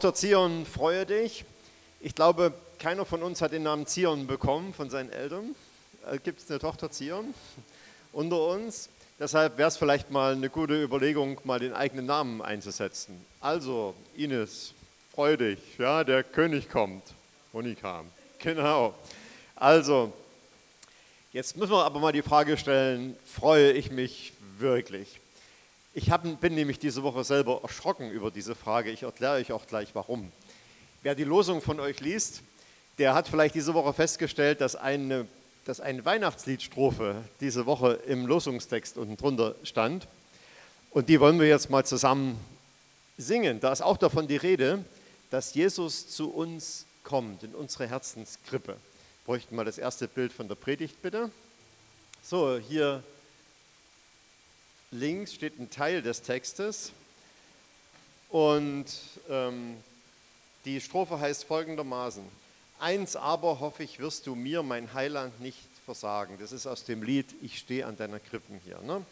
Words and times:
Tochter 0.00 0.14
Zion, 0.14 0.64
freue 0.64 1.04
dich. 1.04 1.44
Ich 2.00 2.14
glaube, 2.14 2.54
keiner 2.78 3.04
von 3.04 3.22
uns 3.22 3.42
hat 3.42 3.52
den 3.52 3.64
Namen 3.64 3.86
Zion 3.86 4.26
bekommen 4.26 4.72
von 4.72 4.88
seinen 4.88 5.12
Eltern. 5.12 5.54
Äh, 6.10 6.16
Gibt 6.16 6.40
es 6.40 6.48
eine 6.48 6.58
Tochter 6.58 6.90
Zion 6.90 7.34
unter 8.14 8.46
uns? 8.46 8.88
Deshalb 9.18 9.58
wäre 9.58 9.68
es 9.68 9.76
vielleicht 9.76 10.10
mal 10.10 10.32
eine 10.32 10.48
gute 10.48 10.82
Überlegung, 10.82 11.38
mal 11.44 11.60
den 11.60 11.74
eigenen 11.74 12.06
Namen 12.06 12.40
einzusetzen. 12.40 13.22
Also, 13.42 13.92
Ines, 14.16 14.72
freue 15.14 15.36
dich, 15.36 15.58
ja, 15.76 16.02
der 16.02 16.24
König 16.24 16.70
kommt. 16.70 17.02
Monika, 17.52 18.02
genau. 18.38 18.94
Also, 19.54 20.14
jetzt 21.34 21.58
müssen 21.58 21.72
wir 21.72 21.84
aber 21.84 22.00
mal 22.00 22.12
die 22.12 22.22
Frage 22.22 22.56
stellen, 22.56 23.18
freue 23.26 23.72
ich 23.72 23.90
mich 23.90 24.32
wirklich? 24.56 25.19
Ich 25.92 26.10
hab, 26.10 26.22
bin 26.40 26.54
nämlich 26.54 26.78
diese 26.78 27.02
Woche 27.02 27.24
selber 27.24 27.62
erschrocken 27.64 28.10
über 28.12 28.30
diese 28.30 28.54
Frage. 28.54 28.90
Ich 28.90 29.02
erkläre 29.02 29.34
euch 29.34 29.50
auch 29.50 29.66
gleich 29.66 29.88
warum. 29.94 30.30
Wer 31.02 31.16
die 31.16 31.24
Losung 31.24 31.60
von 31.60 31.80
euch 31.80 31.98
liest, 32.00 32.42
der 32.98 33.14
hat 33.14 33.26
vielleicht 33.26 33.56
diese 33.56 33.74
Woche 33.74 33.92
festgestellt, 33.92 34.60
dass 34.60 34.76
eine, 34.76 35.26
dass 35.64 35.80
eine 35.80 36.04
Weihnachtsliedstrophe 36.04 37.24
diese 37.40 37.66
Woche 37.66 37.94
im 38.06 38.26
Losungstext 38.26 38.98
unten 38.98 39.16
drunter 39.16 39.56
stand. 39.64 40.06
Und 40.90 41.08
die 41.08 41.18
wollen 41.18 41.40
wir 41.40 41.48
jetzt 41.48 41.70
mal 41.70 41.84
zusammen 41.84 42.38
singen. 43.18 43.58
Da 43.58 43.72
ist 43.72 43.80
auch 43.80 43.96
davon 43.96 44.28
die 44.28 44.36
Rede, 44.36 44.84
dass 45.30 45.54
Jesus 45.54 46.08
zu 46.08 46.30
uns 46.30 46.86
kommt, 47.02 47.42
in 47.42 47.52
unsere 47.52 47.88
Herzenskrippe. 47.88 48.76
Bräuchten 49.26 49.56
mal 49.56 49.64
das 49.64 49.78
erste 49.78 50.06
Bild 50.06 50.32
von 50.32 50.46
der 50.46 50.54
Predigt, 50.54 51.02
bitte. 51.02 51.32
So, 52.22 52.58
hier 52.58 53.02
links 54.90 55.34
steht 55.34 55.58
ein 55.58 55.70
Teil 55.70 56.02
des 56.02 56.22
Textes 56.22 56.92
und 58.28 58.86
ähm, 59.28 59.76
die 60.64 60.80
Strophe 60.80 61.20
heißt 61.20 61.44
folgendermaßen, 61.44 62.22
eins 62.78 63.16
aber 63.16 63.60
hoffe 63.60 63.82
ich, 63.82 63.98
wirst 64.00 64.26
du 64.26 64.34
mir, 64.34 64.62
mein 64.62 64.92
Heiland, 64.92 65.40
nicht 65.40 65.58
versagen. 65.84 66.36
Das 66.40 66.52
ist 66.52 66.66
aus 66.66 66.84
dem 66.84 67.02
Lied 67.02 67.26
Ich 67.42 67.58
stehe 67.58 67.86
an 67.86 67.96
deiner 67.96 68.20
Krippen 68.20 68.60
hier. 68.64 68.78
Ne? 68.82 69.04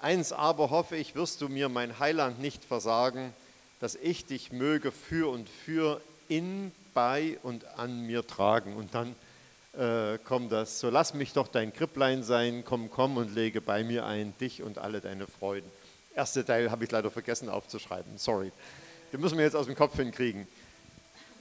Eins 0.00 0.32
aber 0.32 0.70
hoffe 0.70 0.96
ich, 0.96 1.14
wirst 1.14 1.40
du 1.40 1.48
mir, 1.48 1.68
mein 1.68 1.98
Heiland, 1.98 2.40
nicht 2.40 2.64
versagen, 2.64 3.32
dass 3.80 3.94
ich 3.94 4.26
dich 4.26 4.52
möge 4.52 4.92
für 4.92 5.30
und 5.30 5.48
für 5.48 6.00
in, 6.28 6.72
bei 6.92 7.38
und 7.42 7.64
an 7.78 8.06
mir 8.06 8.26
tragen. 8.26 8.76
Und 8.76 8.94
dann 8.94 9.14
äh, 9.78 10.18
kommt 10.18 10.52
das, 10.52 10.80
so 10.80 10.90
lass 10.90 11.14
mich 11.14 11.32
doch 11.32 11.48
dein 11.48 11.72
Kripplein 11.72 12.22
sein, 12.22 12.64
komm, 12.64 12.90
komm 12.90 13.16
und 13.16 13.34
lege 13.34 13.60
bei 13.60 13.84
mir 13.84 14.06
ein, 14.06 14.34
dich 14.38 14.62
und 14.62 14.78
alle 14.78 15.00
deine 15.00 15.26
Freuden. 15.26 15.70
Erste 16.14 16.44
Teil 16.44 16.70
habe 16.70 16.84
ich 16.84 16.90
leider 16.90 17.10
vergessen 17.10 17.48
aufzuschreiben, 17.48 18.18
sorry. 18.18 18.52
Den 19.12 19.20
müssen 19.20 19.36
wir 19.36 19.44
jetzt 19.44 19.56
aus 19.56 19.66
dem 19.66 19.74
Kopf 19.74 19.96
hinkriegen. 19.96 20.46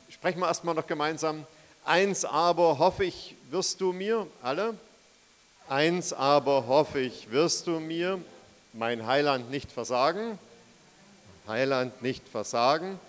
Sprechen 0.10 0.40
wir 0.40 0.48
erstmal 0.48 0.76
noch 0.76 0.88
gemeinsam. 0.88 1.46
Eins 1.86 2.24
aber 2.24 2.78
hoffe 2.78 3.04
ich, 3.04 3.36
wirst 3.50 3.82
du 3.82 3.92
mir, 3.94 4.28
alle? 4.42 4.76
Eins 5.70 6.14
aber 6.14 6.68
hoffe 6.68 7.00
ich, 7.00 7.32
wirst 7.32 7.68
du 7.68 7.80
mir, 7.80 8.20
mein 8.74 9.06
Heiland 9.06 9.52
nicht 9.52 9.72
versagen, 9.72 10.40
Heiland 11.48 12.02
nicht 12.02 12.28
versagen, 12.28 13.00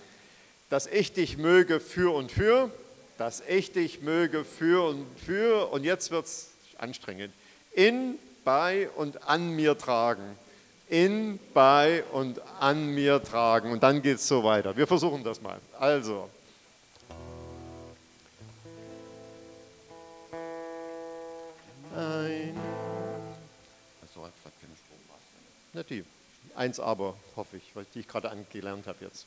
dass 0.71 0.87
ich 0.87 1.13
dich 1.13 1.39
möge 1.39 1.81
für 1.81 2.15
und 2.15 2.33
für, 2.33 2.71
dass 3.19 3.43
ich 3.49 3.73
dich 3.73 4.03
möge 4.03 4.45
für 4.45 4.89
und 4.89 5.07
für, 5.19 5.73
und 5.73 5.85
jetzt 5.85 6.11
wird 6.11 6.27
es 6.27 6.51
anstrengend, 6.79 7.33
in, 7.73 8.19
bei 8.45 8.89
und 8.91 9.27
an 9.29 9.51
mir 9.51 9.77
tragen. 9.79 10.37
In, 10.89 11.39
bei 11.55 12.05
und 12.13 12.41
an 12.61 12.89
mir 12.89 13.23
tragen. 13.23 13.73
Und 13.73 13.83
dann 13.83 14.03
geht 14.03 14.17
es 14.17 14.29
so 14.29 14.45
weiter. 14.45 14.77
Wir 14.77 14.87
versuchen 14.87 15.25
das 15.25 15.41
mal. 15.41 15.59
Also. 15.79 16.29
Ein. 21.97 22.55
Also, 24.03 24.23
was 24.23 24.33
für 24.43 24.67
eine 24.67 24.77
Strom 24.77 24.99
war 25.09 25.19
Na, 25.73 25.83
die. 25.83 26.05
Eins 26.55 26.79
aber, 26.79 27.17
hoffe 27.35 27.57
ich, 27.57 27.75
weil 27.75 27.85
die 27.95 28.01
ich 28.01 28.09
gerade 28.09 28.31
angelernt 28.31 28.87
habe 28.87 29.05
jetzt. 29.05 29.27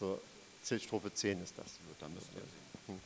So, 0.00 0.18
Strophe 0.62 1.12
10 1.12 1.42
ist 1.42 1.58
das. 1.58 1.78
Dann 1.98 2.14
müssen 2.14 2.30
wir 2.34 2.42
singen. 2.42 3.00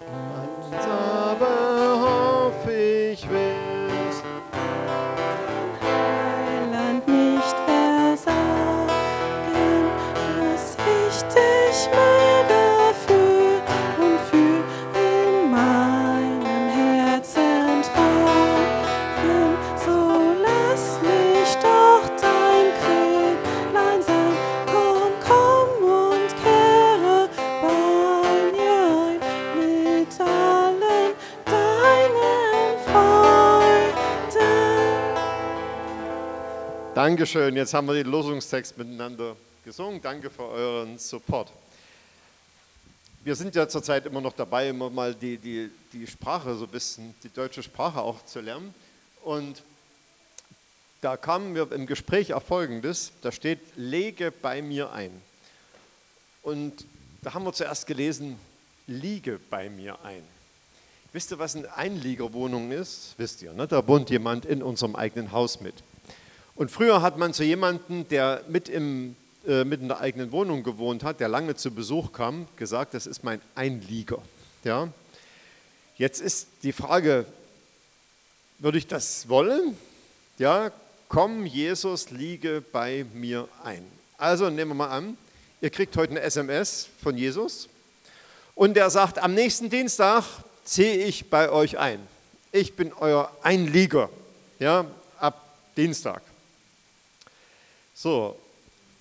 Eins 0.00 0.86
aber 0.86 2.52
hoffe 2.52 2.72
ich, 2.72 3.28
willst 3.28 3.59
Dankeschön, 37.10 37.56
jetzt 37.56 37.74
haben 37.74 37.88
wir 37.88 37.94
den 37.94 38.06
Losungstext 38.06 38.78
miteinander 38.78 39.34
gesungen. 39.64 40.00
Danke 40.00 40.30
für 40.30 40.44
euren 40.44 40.96
Support. 40.96 41.50
Wir 43.24 43.34
sind 43.34 43.56
ja 43.56 43.68
zurzeit 43.68 44.06
immer 44.06 44.20
noch 44.20 44.32
dabei, 44.32 44.68
immer 44.68 44.90
mal 44.90 45.12
die, 45.12 45.36
die, 45.36 45.72
die 45.92 46.06
Sprache 46.06 46.54
so 46.54 46.66
ein 46.66 46.70
bisschen, 46.70 47.12
die 47.24 47.28
deutsche 47.28 47.64
Sprache 47.64 48.00
auch 48.00 48.24
zu 48.26 48.38
lernen. 48.38 48.72
Und 49.24 49.60
da 51.00 51.16
kamen 51.16 51.56
wir 51.56 51.72
im 51.72 51.86
Gespräch 51.86 52.32
auf 52.32 52.44
Folgendes, 52.44 53.10
da 53.22 53.32
steht, 53.32 53.58
lege 53.74 54.30
bei 54.30 54.62
mir 54.62 54.92
ein. 54.92 55.10
Und 56.44 56.86
da 57.22 57.34
haben 57.34 57.42
wir 57.42 57.52
zuerst 57.52 57.88
gelesen, 57.88 58.38
liege 58.86 59.40
bei 59.50 59.68
mir 59.68 59.98
ein. 60.04 60.22
Wisst 61.12 61.32
ihr, 61.32 61.40
was 61.40 61.56
eine 61.56 61.74
Einliegerwohnung 61.74 62.70
ist? 62.70 63.14
Wisst 63.16 63.42
ihr, 63.42 63.52
ne? 63.52 63.66
da 63.66 63.84
wohnt 63.88 64.10
jemand 64.10 64.44
in 64.44 64.62
unserem 64.62 64.94
eigenen 64.94 65.32
Haus 65.32 65.60
mit. 65.60 65.74
Und 66.60 66.70
früher 66.70 67.00
hat 67.00 67.16
man 67.16 67.32
zu 67.32 67.42
jemandem, 67.42 68.06
der 68.08 68.42
mit, 68.46 68.68
im, 68.68 69.16
äh, 69.48 69.64
mit 69.64 69.80
in 69.80 69.88
der 69.88 70.00
eigenen 70.00 70.30
Wohnung 70.30 70.62
gewohnt 70.62 71.04
hat, 71.04 71.18
der 71.18 71.26
lange 71.26 71.54
zu 71.54 71.70
Besuch 71.70 72.12
kam, 72.12 72.46
gesagt, 72.56 72.92
das 72.92 73.06
ist 73.06 73.24
mein 73.24 73.40
Einlieger. 73.54 74.18
Ja? 74.62 74.88
Jetzt 75.96 76.20
ist 76.20 76.48
die 76.62 76.72
Frage, 76.72 77.24
würde 78.58 78.76
ich 78.76 78.86
das 78.86 79.30
wollen? 79.30 79.74
Ja, 80.36 80.70
komm 81.08 81.46
Jesus, 81.46 82.10
liege 82.10 82.60
bei 82.60 83.06
mir 83.14 83.48
ein. 83.64 83.82
Also 84.18 84.50
nehmen 84.50 84.72
wir 84.72 84.86
mal 84.86 84.90
an, 84.90 85.16
ihr 85.62 85.70
kriegt 85.70 85.96
heute 85.96 86.10
eine 86.10 86.20
SMS 86.20 86.90
von 87.02 87.16
Jesus 87.16 87.70
und 88.54 88.74
der 88.74 88.90
sagt, 88.90 89.18
am 89.18 89.32
nächsten 89.32 89.70
Dienstag 89.70 90.24
ziehe 90.66 91.06
ich 91.06 91.30
bei 91.30 91.48
euch 91.48 91.78
ein. 91.78 92.06
Ich 92.52 92.76
bin 92.76 92.92
euer 92.92 93.34
Einlieger, 93.42 94.10
ja, 94.58 94.84
ab 95.18 95.42
Dienstag. 95.74 96.20
So, 98.02 98.34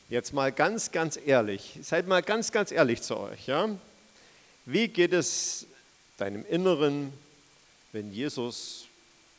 jetzt 0.10 0.34
mal 0.34 0.52
ganz, 0.52 0.92
ganz 0.92 1.18
ehrlich, 1.26 1.80
seid 1.82 2.06
mal 2.06 2.22
ganz, 2.22 2.52
ganz 2.52 2.70
ehrlich 2.70 3.02
zu 3.02 3.16
euch. 3.16 3.48
Ja? 3.48 3.70
Wie 4.66 4.90
geht 4.90 5.14
es 5.14 5.66
deinem 6.18 6.46
Inneren, 6.46 7.14
wenn 7.94 8.12
Jesus 8.12 8.88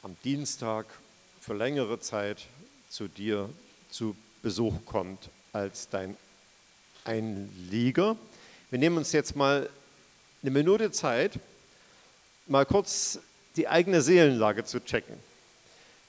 am 0.03 0.17
Dienstag 0.25 0.87
für 1.43 1.53
längere 1.53 2.01
Zeit 2.01 2.47
zu 2.89 3.07
dir 3.07 3.51
zu 3.91 4.17
Besuch 4.41 4.73
kommt 4.87 5.29
als 5.53 5.91
dein 5.91 6.17
Einlieger? 7.05 8.17
Wir 8.71 8.79
nehmen 8.79 8.97
uns 8.97 9.13
jetzt 9.13 9.37
mal 9.37 9.69
eine 10.41 10.53
Minute 10.53 10.91
Zeit, 10.91 11.39
mal 12.47 12.65
kurz 12.65 13.19
die 13.57 13.69
eigene 13.69 14.01
Seelenlage 14.01 14.65
zu 14.65 14.83
checken. 14.83 15.17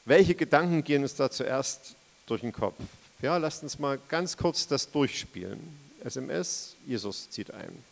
Welche 0.06 0.36
Gedanken 0.36 0.86
gehen 0.86 1.02
uns 1.02 1.16
da 1.16 1.30
zuerst 1.30 1.96
durch 2.28 2.40
den 2.40 2.54
Kopf? 2.54 2.80
Ja, 3.22 3.38
lasst 3.38 3.62
uns 3.62 3.78
mal 3.78 4.00
ganz 4.10 4.36
kurz 4.36 4.68
das 4.68 4.90
durchspielen. 4.90 5.60
SMS, 6.04 6.76
Jesus 6.88 7.30
zieht 7.30 7.54
ein. 7.54 7.84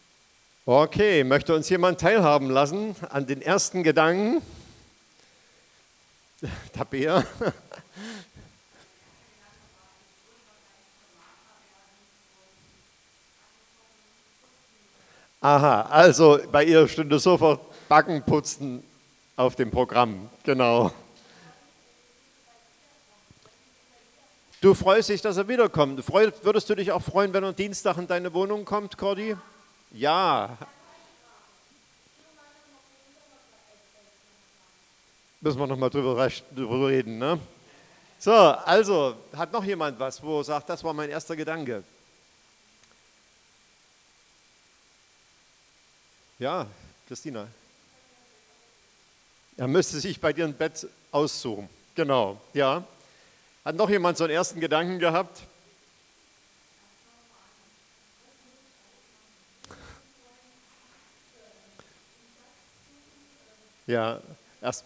Okay, 0.65 1.23
möchte 1.23 1.53
uns 1.53 1.69
jemand 1.69 2.01
teilhaben 2.01 2.49
lassen 2.49 2.95
an 3.09 3.27
den 3.27 3.43
ersten 3.43 3.83
Gedanken? 3.83 4.41
Tabea. 6.73 7.23
Aha, 15.41 15.81
also 15.83 16.39
bei 16.51 16.63
ihr 16.63 16.87
stünde 16.87 17.19
sofort 17.19 17.61
Backenputzen 17.87 18.83
auf 19.35 19.55
dem 19.55 19.69
Programm, 19.69 20.27
genau. 20.41 20.91
Du 24.61 24.73
freust 24.73 25.07
dich, 25.07 25.21
dass 25.21 25.37
er 25.37 25.47
wiederkommt. 25.47 26.03
Freu, 26.03 26.31
würdest 26.41 26.69
du 26.69 26.75
dich 26.75 26.91
auch 26.91 27.01
freuen, 27.01 27.31
wenn 27.31 27.43
er 27.43 27.53
Dienstag 27.53 27.97
in 27.97 28.07
deine 28.07 28.33
Wohnung 28.33 28.65
kommt, 28.65 28.97
Cordy? 28.97 29.37
Ja. 29.91 30.57
Müssen 35.39 35.59
wir 35.59 35.67
nochmal 35.67 35.89
drüber, 35.89 36.29
reden, 36.89 37.17
ne? 37.17 37.39
So, 38.19 38.33
also, 38.33 39.15
hat 39.33 39.53
noch 39.53 39.63
jemand 39.63 39.97
was, 39.97 40.21
wo 40.21 40.39
er 40.39 40.43
sagt, 40.43 40.67
das 40.67 40.83
war 40.83 40.93
mein 40.93 41.09
erster 41.09 41.37
Gedanke? 41.37 41.81
Ja, 46.37 46.65
Christina. 47.07 47.47
Er 49.55 49.67
müsste 49.69 50.01
sich 50.01 50.19
bei 50.19 50.33
dir 50.33 50.43
ein 50.43 50.53
Bett 50.53 50.85
aussuchen. 51.11 51.69
Genau, 51.95 52.41
ja. 52.53 52.83
Hat 53.69 53.75
noch 53.75 53.91
jemand 53.91 54.17
so 54.17 54.23
einen 54.23 54.33
ersten 54.33 54.59
Gedanken 54.59 54.97
gehabt? 54.97 55.43
Ja, 63.85 64.19
erst 64.59 64.85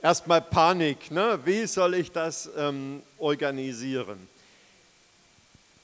erstmal 0.00 0.40
Panik. 0.40 1.10
Ne? 1.10 1.40
Wie 1.44 1.66
soll 1.66 1.94
ich 1.94 2.12
das 2.12 2.48
ähm, 2.56 3.02
organisieren? 3.18 4.28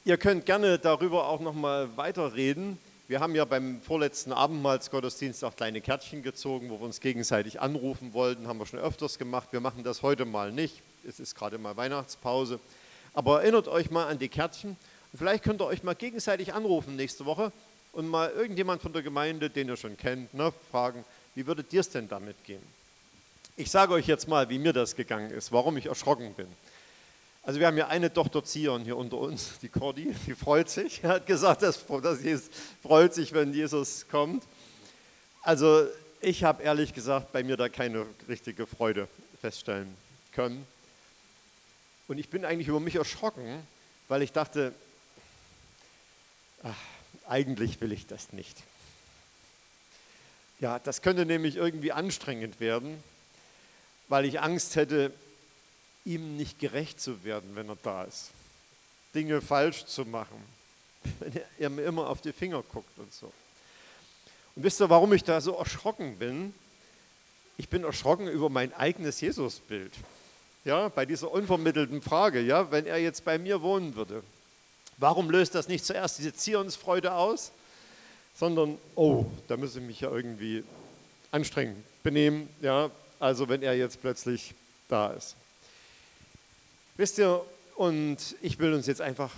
Ihr 0.04 0.16
könnt 0.16 0.46
gerne 0.46 0.78
darüber 0.78 1.26
auch 1.26 1.40
noch 1.40 1.54
mal 1.54 1.88
weiterreden. 1.96 2.78
Wir 3.06 3.20
haben 3.20 3.34
ja 3.34 3.44
beim 3.44 3.82
vorletzten 3.82 4.32
Abendmahlsgottesdienst 4.32 5.44
auch 5.44 5.54
kleine 5.54 5.82
Kärtchen 5.82 6.22
gezogen, 6.22 6.70
wo 6.70 6.80
wir 6.80 6.86
uns 6.86 7.00
gegenseitig 7.00 7.60
anrufen 7.60 8.14
wollten. 8.14 8.48
Haben 8.48 8.58
wir 8.58 8.64
schon 8.64 8.78
öfters 8.78 9.18
gemacht. 9.18 9.48
Wir 9.50 9.60
machen 9.60 9.84
das 9.84 10.00
heute 10.00 10.24
mal 10.24 10.52
nicht. 10.52 10.80
Es 11.06 11.20
ist 11.20 11.34
gerade 11.34 11.58
mal 11.58 11.76
Weihnachtspause. 11.76 12.58
Aber 13.12 13.42
erinnert 13.42 13.68
euch 13.68 13.90
mal 13.90 14.06
an 14.06 14.18
die 14.18 14.30
Kärtchen. 14.30 14.70
Und 15.12 15.18
vielleicht 15.18 15.44
könnt 15.44 15.60
ihr 15.60 15.66
euch 15.66 15.82
mal 15.82 15.94
gegenseitig 15.94 16.54
anrufen 16.54 16.96
nächste 16.96 17.26
Woche 17.26 17.52
und 17.92 18.08
mal 18.08 18.30
irgendjemand 18.30 18.80
von 18.80 18.94
der 18.94 19.02
Gemeinde, 19.02 19.50
den 19.50 19.68
ihr 19.68 19.76
schon 19.76 19.98
kennt, 19.98 20.32
ne, 20.32 20.50
fragen, 20.70 21.04
wie 21.34 21.46
würdet 21.46 21.70
ihr 21.74 21.80
es 21.80 21.90
denn 21.90 22.08
damit 22.08 22.42
gehen? 22.44 22.62
Ich 23.58 23.70
sage 23.70 23.92
euch 23.92 24.06
jetzt 24.06 24.28
mal, 24.28 24.48
wie 24.48 24.58
mir 24.58 24.72
das 24.72 24.96
gegangen 24.96 25.30
ist, 25.30 25.52
warum 25.52 25.76
ich 25.76 25.86
erschrocken 25.86 26.32
bin. 26.32 26.46
Also 27.46 27.60
wir 27.60 27.66
haben 27.66 27.76
ja 27.76 27.88
eine 27.88 28.10
Tochter 28.10 28.42
Zion 28.42 28.84
hier 28.84 28.96
unter 28.96 29.18
uns, 29.18 29.58
die 29.60 29.68
Cordy, 29.68 30.14
die 30.26 30.34
freut 30.34 30.70
sich. 30.70 31.04
Er 31.04 31.10
hat 31.10 31.26
gesagt, 31.26 31.60
dass, 31.60 31.84
dass 32.02 32.22
Jesus 32.22 32.48
freut 32.82 33.12
sich, 33.12 33.34
wenn 33.34 33.52
Jesus 33.52 34.06
kommt. 34.10 34.42
Also 35.42 35.86
ich 36.22 36.42
habe 36.42 36.62
ehrlich 36.62 36.94
gesagt 36.94 37.32
bei 37.32 37.42
mir 37.42 37.58
da 37.58 37.68
keine 37.68 38.06
richtige 38.28 38.66
Freude 38.66 39.08
feststellen 39.42 39.94
können. 40.32 40.66
Und 42.08 42.16
ich 42.16 42.30
bin 42.30 42.46
eigentlich 42.46 42.68
über 42.68 42.80
mich 42.80 42.94
erschrocken, 42.94 43.62
weil 44.08 44.22
ich 44.22 44.32
dachte, 44.32 44.72
ach, 46.62 46.74
eigentlich 47.28 47.78
will 47.82 47.92
ich 47.92 48.06
das 48.06 48.32
nicht. 48.32 48.56
Ja, 50.60 50.78
das 50.78 51.02
könnte 51.02 51.26
nämlich 51.26 51.56
irgendwie 51.56 51.92
anstrengend 51.92 52.58
werden, 52.58 53.02
weil 54.08 54.24
ich 54.24 54.40
Angst 54.40 54.76
hätte, 54.76 55.12
ihm 56.04 56.36
nicht 56.36 56.58
gerecht 56.58 57.00
zu 57.00 57.24
werden, 57.24 57.50
wenn 57.54 57.68
er 57.68 57.78
da 57.82 58.04
ist. 58.04 58.30
Dinge 59.14 59.40
falsch 59.40 59.86
zu 59.86 60.04
machen, 60.04 60.42
wenn 61.20 61.40
er 61.58 61.70
mir 61.70 61.82
immer 61.82 62.08
auf 62.08 62.20
die 62.20 62.32
Finger 62.32 62.62
guckt 62.62 62.98
und 62.98 63.12
so. 63.12 63.32
Und 64.56 64.62
wisst 64.62 64.80
ihr, 64.80 64.90
warum 64.90 65.12
ich 65.12 65.24
da 65.24 65.40
so 65.40 65.54
erschrocken 65.54 66.18
bin? 66.18 66.54
Ich 67.56 67.68
bin 67.68 67.84
erschrocken 67.84 68.28
über 68.28 68.50
mein 68.50 68.72
eigenes 68.74 69.20
Jesusbild. 69.20 69.92
Ja, 70.64 70.88
bei 70.88 71.04
dieser 71.04 71.30
unvermittelten 71.30 72.00
Frage, 72.00 72.40
ja, 72.40 72.70
wenn 72.70 72.86
er 72.86 72.98
jetzt 72.98 73.24
bei 73.24 73.38
mir 73.38 73.62
wohnen 73.62 73.94
würde. 73.96 74.22
Warum 74.96 75.30
löst 75.30 75.54
das 75.54 75.68
nicht 75.68 75.84
zuerst 75.84 76.18
diese 76.18 76.34
Zionsfreude 76.34 77.12
aus, 77.12 77.52
sondern, 78.34 78.78
oh, 78.94 79.26
da 79.48 79.56
muss 79.56 79.76
ich 79.76 79.82
mich 79.82 80.00
ja 80.00 80.10
irgendwie 80.10 80.64
anstrengen, 81.30 81.82
benehmen, 82.02 82.48
ja, 82.60 82.90
also 83.20 83.48
wenn 83.48 83.62
er 83.62 83.76
jetzt 83.76 84.00
plötzlich 84.00 84.54
da 84.88 85.12
ist. 85.12 85.36
Wisst 86.96 87.18
ihr, 87.18 87.44
und 87.74 88.18
ich 88.40 88.60
will 88.60 88.72
uns 88.72 88.86
jetzt 88.86 89.00
einfach 89.00 89.32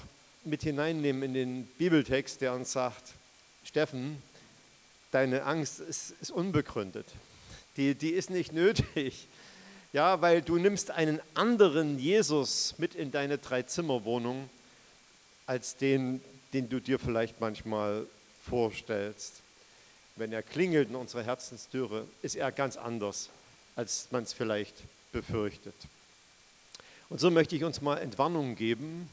mit 0.44 0.62
hineinnehmen 0.62 1.23
in 1.23 1.32
den 1.32 1.67
Bibeltext, 1.79 2.43
der 2.43 2.53
uns 2.53 2.73
sagt, 2.73 3.14
Steffen, 3.64 4.23
deine 5.11 5.44
Angst 5.44 5.81
ist, 5.81 6.12
ist 6.20 6.31
unbegründet. 6.31 7.06
Die, 7.79 7.94
die 7.94 8.11
ist 8.11 8.29
nicht 8.29 8.53
nötig. 8.53 9.26
Ja, 9.94 10.20
weil 10.20 10.43
du 10.43 10.58
nimmst 10.58 10.91
einen 10.91 11.20
anderen 11.32 11.99
Jesus 11.99 12.75
mit 12.76 12.94
in 12.94 13.11
deine 13.11 13.38
Dreizimmerwohnung 13.38 14.50
als 15.47 15.76
den, 15.76 16.20
den 16.52 16.69
du 16.69 16.81
dir 16.81 16.99
vielleicht 16.99 17.41
manchmal 17.41 18.06
vorstellst. 18.44 19.41
Wenn 20.17 20.32
er 20.32 20.43
klingelt 20.43 20.91
in 20.91 20.97
unserer 20.97 21.23
Herzenstüre, 21.23 22.06
ist 22.20 22.37
er 22.37 22.52
ganz 22.52 22.76
anders, 22.76 23.31
als 23.75 24.09
man 24.11 24.25
es 24.25 24.35
vielleicht 24.35 24.75
befürchtet. 25.12 25.75
Und 27.08 27.20
so 27.20 27.31
möchte 27.31 27.55
ich 27.55 27.64
uns 27.64 27.81
mal 27.81 27.99
Entwarnung 27.99 28.56
geben, 28.56 29.08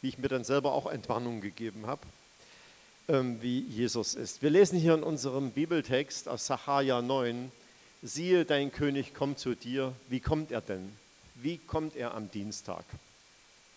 wie 0.00 0.08
ich 0.08 0.18
mir 0.18 0.28
dann 0.28 0.44
selber 0.44 0.72
auch 0.72 0.86
Entwarnung 0.86 1.40
gegeben 1.40 1.86
habe, 1.86 2.02
ähm, 3.08 3.42
wie 3.42 3.60
Jesus 3.60 4.14
ist. 4.14 4.42
Wir 4.42 4.50
lesen 4.50 4.78
hier 4.78 4.94
in 4.94 5.02
unserem 5.02 5.50
Bibeltext 5.50 6.28
aus 6.28 6.46
Sacharja 6.46 7.02
9, 7.02 7.50
siehe, 8.02 8.44
dein 8.44 8.70
König 8.70 9.14
kommt 9.14 9.38
zu 9.38 9.54
dir. 9.54 9.92
Wie 10.08 10.20
kommt 10.20 10.52
er 10.52 10.60
denn? 10.60 10.92
Wie 11.36 11.58
kommt 11.58 11.96
er 11.96 12.14
am 12.14 12.30
Dienstag? 12.30 12.84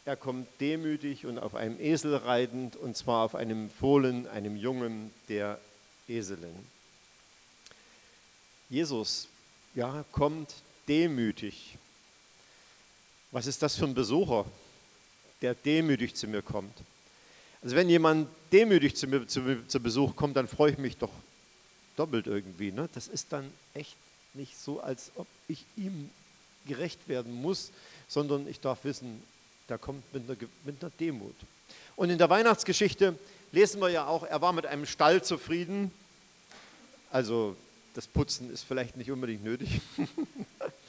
Er 0.06 0.16
kommt 0.16 0.48
demütig 0.60 1.26
und 1.26 1.40
auf 1.40 1.56
einem 1.56 1.80
Esel 1.80 2.16
reitend, 2.16 2.76
und 2.76 2.96
zwar 2.96 3.26
auf 3.26 3.34
einem 3.34 3.72
Fohlen, 3.72 4.28
einem 4.28 4.56
Jungen 4.56 5.12
der 5.30 5.60
Eselin. 6.08 6.56
Jesus, 8.70 9.28
ja, 9.74 10.06
kommt 10.12 10.54
demütig 10.88 11.78
was 13.36 13.48
ist 13.48 13.62
das 13.62 13.76
für 13.76 13.84
ein 13.84 13.94
Besucher, 13.94 14.46
der 15.42 15.56
demütig 15.56 16.16
zu 16.16 16.26
mir 16.26 16.42
kommt? 16.42 16.72
Also 17.62 17.76
wenn 17.76 17.90
jemand 17.90 18.30
demütig 18.54 18.96
zu 18.96 19.08
mir 19.08 19.28
zu, 19.28 19.68
zu 19.68 19.82
Besuch 19.82 20.16
kommt, 20.16 20.38
dann 20.38 20.48
freue 20.48 20.72
ich 20.72 20.78
mich 20.78 20.96
doch 20.96 21.10
doppelt 21.98 22.28
irgendwie. 22.28 22.72
Ne? 22.72 22.88
Das 22.94 23.10
ist 23.10 23.34
dann 23.34 23.52
echt 23.74 23.98
nicht 24.36 24.58
so, 24.58 24.80
als 24.80 25.12
ob 25.16 25.28
ich 25.50 25.66
ihm 25.76 26.10
gerecht 26.66 27.10
werden 27.10 27.42
muss, 27.42 27.72
sondern 28.08 28.48
ich 28.48 28.62
darf 28.62 28.86
wissen, 28.86 29.22
der 29.68 29.80
kommt 29.80 30.14
mit 30.14 30.30
einer, 30.30 30.38
mit 30.64 30.82
einer 30.82 30.92
Demut. 30.98 31.36
Und 31.98 32.12
in 32.12 32.18
der 32.18 32.30
Weihnachtsgeschichte 32.30 33.20
lesen 33.52 33.82
wir 33.82 33.90
ja 33.90 34.08
auch, 34.08 34.24
er 34.24 34.40
war 34.42 34.54
mit 34.54 34.66
einem 34.66 34.86
Stall 34.86 35.22
zufrieden. 35.22 35.92
Also 37.12 37.58
das 37.96 38.08
Putzen 38.08 38.54
ist 38.54 38.64
vielleicht 38.64 38.96
nicht 38.96 39.12
unbedingt 39.12 39.44
nötig. 39.44 39.82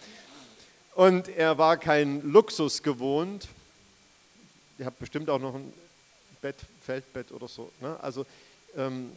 Und 0.97 1.29
er 1.29 1.59
war 1.59 1.77
kein 1.77 2.23
Luxus 2.23 2.83
gewohnt. 2.83 3.49
Ihr 4.79 4.87
habt 4.87 4.99
bestimmt 4.99 5.29
auch 5.29 5.39
noch 5.39 5.55
ein 5.55 5.71
Bett, 6.41 6.57
Feldbett 6.81 7.33
oder 7.33 7.49
so. 7.49 7.71
Ne? 7.83 7.99
Also, 8.01 8.25
ähm, 8.79 9.13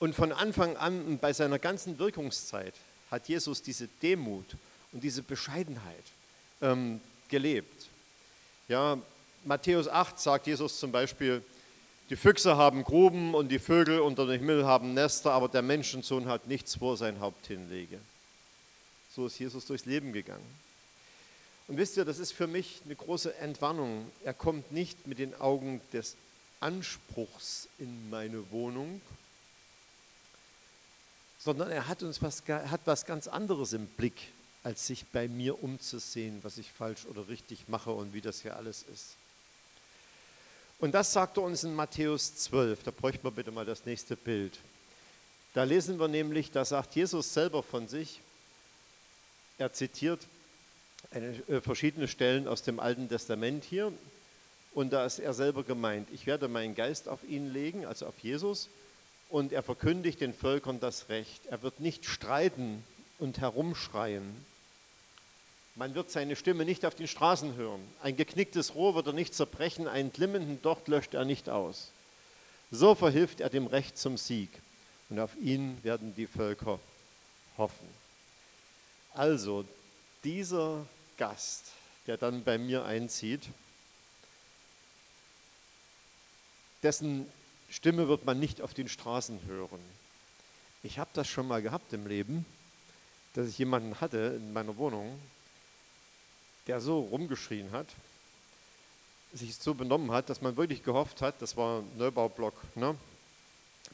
und 0.00 0.14
von 0.14 0.32
Anfang 0.32 0.76
an 0.76 1.16
bei 1.18 1.32
seiner 1.32 1.58
ganzen 1.58 1.98
Wirkungszeit 1.98 2.74
hat 3.10 3.26
Jesus 3.26 3.62
diese 3.62 3.88
Demut 4.02 4.44
und 4.92 5.02
diese 5.02 5.22
Bescheidenheit 5.22 6.04
ähm, 6.60 7.00
gelebt. 7.30 7.88
Ja, 8.68 8.98
Matthäus 9.44 9.88
8 9.88 10.20
sagt 10.20 10.46
Jesus 10.46 10.78
zum 10.78 10.92
Beispiel, 10.92 11.42
die 12.10 12.16
Füchse 12.16 12.58
haben 12.58 12.84
Gruben 12.84 13.34
und 13.34 13.48
die 13.48 13.58
Vögel 13.58 14.00
unter 14.00 14.26
dem 14.26 14.38
Himmel 14.38 14.66
haben 14.66 14.92
Nester, 14.92 15.32
aber 15.32 15.48
der 15.48 15.62
Menschensohn 15.62 16.26
hat 16.26 16.48
nichts, 16.48 16.78
wo 16.82 16.92
er 16.92 16.96
sein 16.98 17.18
Haupt 17.20 17.46
hinlege. 17.46 17.98
So 19.14 19.26
ist 19.26 19.38
Jesus 19.38 19.66
durchs 19.66 19.86
Leben 19.86 20.12
gegangen. 20.12 20.46
Und 21.68 21.76
wisst 21.76 21.96
ihr, 21.96 22.04
das 22.04 22.18
ist 22.18 22.32
für 22.32 22.46
mich 22.46 22.80
eine 22.84 22.96
große 22.96 23.36
Entwarnung. 23.36 24.10
Er 24.24 24.34
kommt 24.34 24.72
nicht 24.72 25.06
mit 25.06 25.18
den 25.18 25.40
Augen 25.40 25.80
des 25.92 26.16
Anspruchs 26.58 27.68
in 27.78 28.10
meine 28.10 28.50
Wohnung, 28.50 29.00
sondern 31.38 31.70
er 31.70 31.88
hat 31.88 32.02
uns 32.02 32.20
was, 32.22 32.42
hat 32.46 32.80
was 32.84 33.06
ganz 33.06 33.28
anderes 33.28 33.72
im 33.72 33.86
Blick, 33.86 34.20
als 34.62 34.86
sich 34.86 35.06
bei 35.06 35.26
mir 35.26 35.62
umzusehen, 35.62 36.40
was 36.42 36.58
ich 36.58 36.70
falsch 36.70 37.06
oder 37.06 37.28
richtig 37.28 37.68
mache 37.68 37.90
und 37.92 38.12
wie 38.12 38.20
das 38.20 38.42
hier 38.42 38.56
alles 38.56 38.84
ist. 38.92 39.16
Und 40.80 40.92
das 40.92 41.12
sagt 41.12 41.36
er 41.36 41.42
uns 41.44 41.64
in 41.64 41.74
Matthäus 41.74 42.34
12. 42.36 42.82
Da 42.82 42.90
bräuchten 42.90 43.24
wir 43.24 43.30
bitte 43.30 43.52
mal 43.52 43.66
das 43.66 43.84
nächste 43.84 44.16
Bild. 44.16 44.58
Da 45.54 45.64
lesen 45.64 45.98
wir 45.98 46.08
nämlich, 46.08 46.50
da 46.50 46.64
sagt 46.64 46.94
Jesus 46.94 47.32
selber 47.32 47.62
von 47.62 47.88
sich, 47.88 48.20
er 49.60 49.72
zitiert 49.72 50.26
äh, 51.10 51.60
verschiedene 51.60 52.08
Stellen 52.08 52.48
aus 52.48 52.62
dem 52.62 52.80
Alten 52.80 53.08
Testament 53.08 53.64
hier. 53.64 53.92
Und 54.72 54.92
da 54.92 55.04
ist 55.04 55.18
er 55.18 55.34
selber 55.34 55.64
gemeint, 55.64 56.08
ich 56.12 56.26
werde 56.26 56.48
meinen 56.48 56.74
Geist 56.74 57.08
auf 57.08 57.24
ihn 57.28 57.52
legen, 57.52 57.84
also 57.84 58.06
auf 58.06 58.18
Jesus, 58.20 58.68
und 59.28 59.52
er 59.52 59.62
verkündigt 59.62 60.20
den 60.20 60.32
Völkern 60.32 60.80
das 60.80 61.08
Recht. 61.08 61.46
Er 61.46 61.62
wird 61.62 61.80
nicht 61.80 62.06
streiten 62.06 62.84
und 63.18 63.40
herumschreien. 63.40 64.44
Man 65.74 65.94
wird 65.94 66.10
seine 66.10 66.36
Stimme 66.36 66.64
nicht 66.64 66.84
auf 66.84 66.94
den 66.94 67.08
Straßen 67.08 67.54
hören. 67.56 67.80
Ein 68.02 68.16
geknicktes 68.16 68.74
Rohr 68.74 68.94
wird 68.94 69.08
er 69.08 69.12
nicht 69.12 69.34
zerbrechen, 69.34 69.88
einen 69.88 70.12
glimmenden 70.12 70.62
Docht 70.62 70.88
löscht 70.88 71.14
er 71.14 71.24
nicht 71.24 71.48
aus. 71.48 71.90
So 72.70 72.94
verhilft 72.94 73.40
er 73.40 73.50
dem 73.50 73.66
Recht 73.66 73.98
zum 73.98 74.16
Sieg 74.16 74.50
und 75.08 75.18
auf 75.18 75.36
ihn 75.40 75.78
werden 75.82 76.14
die 76.14 76.26
Völker 76.26 76.78
hoffen. 77.56 77.99
Also, 79.14 79.64
dieser 80.24 80.86
Gast, 81.16 81.72
der 82.06 82.16
dann 82.16 82.44
bei 82.44 82.58
mir 82.58 82.84
einzieht, 82.84 83.42
dessen 86.82 87.26
Stimme 87.70 88.08
wird 88.08 88.24
man 88.24 88.38
nicht 88.38 88.60
auf 88.60 88.74
den 88.74 88.88
Straßen 88.88 89.40
hören. 89.46 89.80
Ich 90.82 90.98
habe 90.98 91.10
das 91.12 91.28
schon 91.28 91.46
mal 91.46 91.62
gehabt 91.62 91.92
im 91.92 92.06
Leben, 92.06 92.46
dass 93.34 93.46
ich 93.46 93.58
jemanden 93.58 94.00
hatte 94.00 94.34
in 94.36 94.52
meiner 94.52 94.76
Wohnung, 94.76 95.18
der 96.66 96.80
so 96.80 97.00
rumgeschrien 97.00 97.70
hat, 97.72 97.86
sich 99.32 99.56
so 99.56 99.74
benommen 99.74 100.10
hat, 100.10 100.30
dass 100.30 100.40
man 100.40 100.56
wirklich 100.56 100.82
gehofft 100.82 101.22
hat, 101.22 101.40
das 101.40 101.56
war 101.56 101.80
ein 101.80 101.98
Neubaublock, 101.98 102.54
ne, 102.76 102.96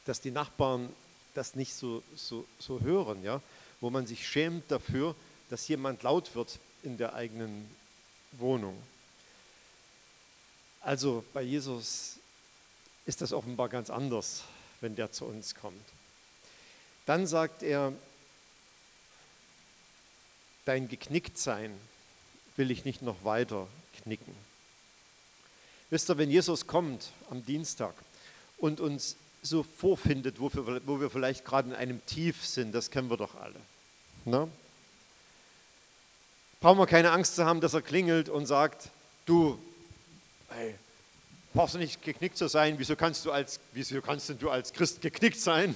dass 0.05 0.21
die 0.21 0.31
Nachbarn 0.31 0.89
das 1.33 1.55
nicht 1.55 1.73
so, 1.73 2.01
so, 2.15 2.45
so 2.59 2.81
hören, 2.81 3.23
ja, 3.23 3.41
wo 3.81 3.89
man 3.89 4.07
sich 4.07 4.27
schämt 4.27 4.69
dafür, 4.71 5.15
dass 5.49 5.67
jemand 5.67 6.03
laut 6.03 6.35
wird 6.35 6.59
in 6.83 6.97
der 6.97 7.13
eigenen 7.13 7.69
Wohnung. 8.33 8.81
Also 10.81 11.23
bei 11.33 11.41
Jesus 11.41 12.17
ist 13.05 13.21
das 13.21 13.33
offenbar 13.33 13.69
ganz 13.69 13.89
anders, 13.89 14.43
wenn 14.81 14.95
der 14.95 15.11
zu 15.11 15.25
uns 15.25 15.55
kommt. 15.55 15.83
Dann 17.05 17.25
sagt 17.25 17.63
er, 17.63 17.93
dein 20.65 20.89
Geknicktsein 20.89 21.73
will 22.57 22.71
ich 22.71 22.83
nicht 22.83 23.01
noch 23.01 23.23
weiter 23.23 23.67
knicken. 24.01 24.35
Wisst 25.89 26.09
ihr, 26.09 26.17
wenn 26.17 26.29
Jesus 26.29 26.67
kommt 26.67 27.11
am 27.29 27.45
Dienstag 27.45 27.93
und 28.57 28.81
uns 28.81 29.15
so 29.41 29.63
vorfindet, 29.63 30.39
wo 30.39 30.51
wir, 30.53 30.81
wo 30.85 30.99
wir 30.99 31.09
vielleicht 31.09 31.45
gerade 31.45 31.69
in 31.69 31.75
einem 31.75 32.05
Tief 32.05 32.45
sind, 32.45 32.73
das 32.73 32.91
kennen 32.91 33.09
wir 33.09 33.17
doch 33.17 33.35
alle. 33.35 33.59
Ne? 34.25 34.49
Brauchen 36.59 36.79
wir 36.79 36.87
keine 36.87 37.11
Angst 37.11 37.35
zu 37.35 37.45
haben, 37.45 37.61
dass 37.61 37.73
er 37.73 37.81
klingelt 37.81 38.29
und 38.29 38.45
sagt, 38.45 38.89
du, 39.25 39.57
hey, 40.49 40.75
brauchst 41.53 41.75
du 41.75 41.79
nicht 41.79 42.01
geknickt 42.01 42.37
zu 42.37 42.47
sein, 42.47 42.75
wieso 42.77 42.95
kannst 42.95 43.25
du 43.25 43.31
als, 43.31 43.59
wieso 43.73 44.01
kannst 44.01 44.29
du 44.39 44.49
als 44.49 44.73
Christ 44.73 45.01
geknickt 45.01 45.39
sein? 45.39 45.75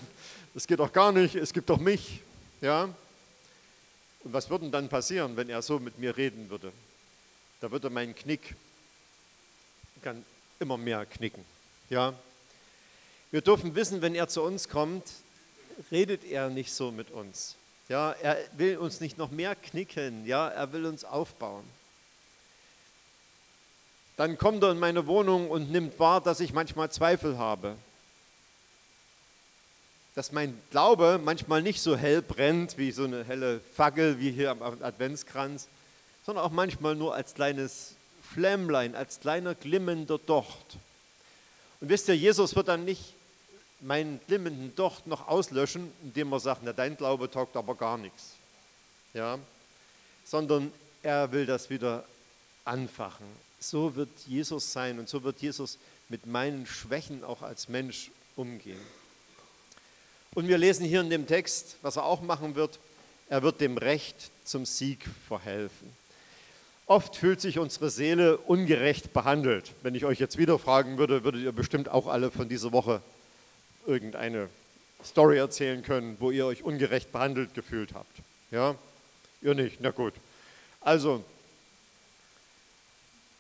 Das 0.54 0.68
geht 0.68 0.80
doch 0.80 0.92
gar 0.92 1.12
nicht, 1.12 1.36
es 1.36 1.54
gibt 1.54 1.70
doch 1.70 1.80
mich. 1.80 2.22
Ja? 2.62 2.86
Und 4.24 4.34
was 4.34 4.50
würde 4.50 4.70
dann 4.70 4.90
passieren, 4.90 5.38
wenn 5.38 5.50
er 5.50 5.62
so 5.62 5.80
mit 5.80 5.98
mir 5.98 6.18
reden 6.18 6.50
würde? 6.50 6.72
Da 7.62 7.72
würde 7.72 7.90
mein 7.90 8.16
Knick 8.16 8.56
kann 10.02 10.26
immer 10.60 10.78
mehr 10.78 11.06
knicken. 11.06 11.44
Ja? 11.90 12.14
Wir 13.32 13.42
dürfen 13.42 13.76
wissen, 13.76 14.02
wenn 14.02 14.14
er 14.14 14.28
zu 14.28 14.42
uns 14.42 14.68
kommt, 14.68 15.04
redet 15.90 16.24
er 16.26 16.50
nicht 16.50 16.74
so 16.74 16.92
mit 16.92 17.12
uns. 17.12 17.56
Ja, 17.88 18.12
er 18.12 18.38
will 18.58 18.78
uns 18.78 19.00
nicht 19.00 19.18
noch 19.18 19.32
mehr 19.32 19.56
knicken, 19.56 20.26
ja, 20.26 20.48
er 20.50 20.72
will 20.74 20.86
uns 20.86 21.06
aufbauen. 21.06 21.64
Dann 24.18 24.38
kommt 24.38 24.64
er 24.64 24.72
in 24.72 24.80
meine 24.80 25.08
Wohnung 25.08 25.50
und 25.50 25.72
nimmt 25.72 25.98
wahr, 25.98 26.22
dass 26.22 26.42
ich 26.42 26.54
manchmal 26.54 26.92
Zweifel 26.92 27.38
habe. 27.38 27.76
Dass 30.14 30.34
mein 30.34 30.60
Glaube 30.70 31.20
manchmal 31.24 31.62
nicht 31.62 31.82
so 31.82 31.96
hell 31.96 32.22
brennt 32.22 32.78
wie 32.78 32.92
so 32.92 33.06
eine 33.06 33.24
helle 33.24 33.62
Fackel 33.76 34.20
wie 34.20 34.32
hier 34.32 34.52
am 34.52 34.62
Adventskranz, 34.62 35.68
sondern 36.26 36.44
auch 36.44 36.52
manchmal 36.52 36.96
nur 36.96 37.16
als 37.16 37.34
kleines 37.34 37.96
Flämmlein, 38.34 38.94
als 38.94 39.22
kleiner 39.22 39.56
glimmender 39.56 40.18
Docht. 40.18 40.78
Und 41.80 41.90
wisst 41.90 42.10
ihr, 42.10 42.16
Jesus 42.16 42.56
wird 42.56 42.68
dann 42.68 42.86
nicht 42.86 43.14
meinen 43.82 44.20
glimmenden 44.28 44.76
Docht 44.76 45.08
noch 45.08 45.28
auslöschen, 45.28 45.92
indem 46.04 46.32
er 46.32 46.40
sagt, 46.40 46.62
na 46.64 46.74
dein 46.74 46.98
Glaube 46.98 47.30
taugt 47.30 47.56
aber 47.56 47.76
gar 47.76 47.98
nichts. 47.98 48.34
Ja? 49.14 49.40
Sondern 50.26 50.72
er 51.04 51.32
will 51.32 51.46
das 51.46 51.70
wieder 51.70 52.06
anfachen. 52.66 53.26
So 53.60 53.96
wird 53.96 54.10
Jesus 54.28 54.72
sein 54.72 55.00
und 55.00 55.10
so 55.10 55.24
wird 55.24 55.42
Jesus 55.42 55.78
mit 56.10 56.26
meinen 56.26 56.66
Schwächen 56.66 57.24
auch 57.24 57.42
als 57.42 57.70
Mensch 57.70 58.12
umgehen. 58.36 58.80
Und 60.34 60.48
wir 60.48 60.58
lesen 60.58 60.86
hier 60.86 61.02
in 61.02 61.10
dem 61.10 61.28
Text, 61.28 61.78
was 61.82 61.98
er 61.98 62.06
auch 62.06 62.22
machen 62.22 62.56
wird, 62.56 62.80
er 63.30 63.44
wird 63.44 63.62
dem 63.62 63.78
Recht 63.78 64.32
zum 64.46 64.66
Sieg 64.66 65.06
verhelfen. 65.28 65.94
Oft 66.86 67.16
fühlt 67.16 67.40
sich 67.40 67.60
unsere 67.60 67.90
Seele 67.90 68.38
ungerecht 68.38 69.14
behandelt. 69.14 69.72
Wenn 69.82 69.96
ich 69.96 70.04
euch 70.04 70.20
jetzt 70.20 70.38
wieder 70.38 70.60
fragen 70.60 70.98
würde, 70.98 71.24
würdet 71.24 71.42
ihr 71.42 71.52
bestimmt 71.52 71.88
auch 71.88 72.08
alle 72.08 72.32
von 72.32 72.50
dieser 72.50 72.72
Woche 72.74 73.02
irgendeine 73.86 74.50
Story 75.04 75.38
erzählen 75.38 75.84
können, 75.84 76.18
wo 76.20 76.32
ihr 76.32 76.46
euch 76.46 76.64
ungerecht 76.64 77.12
behandelt 77.12 77.54
gefühlt 77.54 77.94
habt. 77.94 78.18
Ja? 78.52 78.76
Ihr 79.42 79.56
nicht, 79.56 79.78
na 79.82 79.92
gut. 79.92 80.14
Also, 80.82 81.24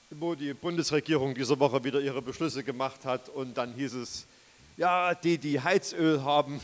wo 0.10 0.36
die 0.36 0.54
Bundesregierung 0.54 1.36
diese 1.36 1.60
Woche 1.60 1.84
wieder 1.84 2.02
ihre 2.02 2.22
Beschlüsse 2.22 2.64
gemacht 2.64 3.06
hat 3.06 3.30
und 3.30 3.58
dann 3.58 3.74
hieß 3.74 3.94
es, 3.94 4.26
ja, 4.78 5.14
die, 5.14 5.38
die 5.38 5.62
Heizöl 5.62 6.24
haben, 6.24 6.60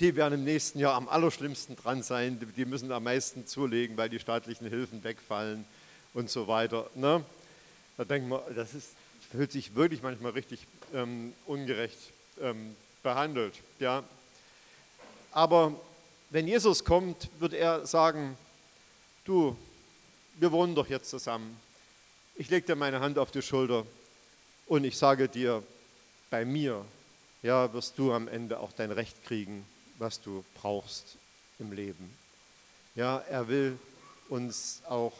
die 0.00 0.16
werden 0.16 0.34
im 0.34 0.44
nächsten 0.44 0.78
Jahr 0.78 0.94
am 0.94 1.08
allerschlimmsten 1.08 1.76
dran 1.76 2.02
sein, 2.02 2.40
die 2.56 2.64
müssen 2.64 2.90
am 2.90 3.04
meisten 3.04 3.46
zulegen, 3.46 3.96
weil 3.96 4.08
die 4.08 4.18
staatlichen 4.18 4.66
Hilfen 4.68 5.04
wegfallen 5.04 5.64
und 6.14 6.30
so 6.30 6.48
weiter. 6.48 6.88
Ne? 6.94 7.22
Da 7.96 8.04
denkt 8.04 8.28
man, 8.28 8.40
das 8.54 8.74
ist, 8.74 8.88
fühlt 9.30 9.52
sich 9.52 9.74
wirklich 9.74 10.02
manchmal 10.02 10.32
richtig 10.32 10.66
ähm, 10.94 11.34
ungerecht 11.46 11.98
ähm, 12.40 12.74
behandelt. 13.02 13.54
Ja. 13.78 14.04
Aber 15.32 15.74
wenn 16.30 16.46
Jesus 16.46 16.84
kommt, 16.84 17.28
wird 17.38 17.52
er 17.52 17.86
sagen, 17.86 18.36
du, 19.24 19.56
wir 20.36 20.52
wohnen 20.52 20.74
doch 20.74 20.88
jetzt 20.88 21.10
zusammen. 21.10 21.58
Ich 22.36 22.50
lege 22.50 22.66
dir 22.66 22.76
meine 22.76 23.00
Hand 23.00 23.18
auf 23.18 23.30
die 23.30 23.42
Schulter 23.42 23.84
und 24.66 24.84
ich 24.84 24.96
sage 24.96 25.28
dir, 25.28 25.62
bei 26.30 26.44
mir 26.44 26.84
ja, 27.42 27.72
wirst 27.72 27.98
du 27.98 28.12
am 28.12 28.28
Ende 28.28 28.60
auch 28.60 28.72
dein 28.72 28.90
Recht 28.90 29.24
kriegen, 29.24 29.64
was 29.98 30.20
du 30.20 30.44
brauchst 30.54 31.16
im 31.58 31.72
Leben. 31.72 32.14
Ja, 32.94 33.18
er 33.28 33.48
will 33.48 33.78
uns 34.28 34.82
auch 34.88 35.12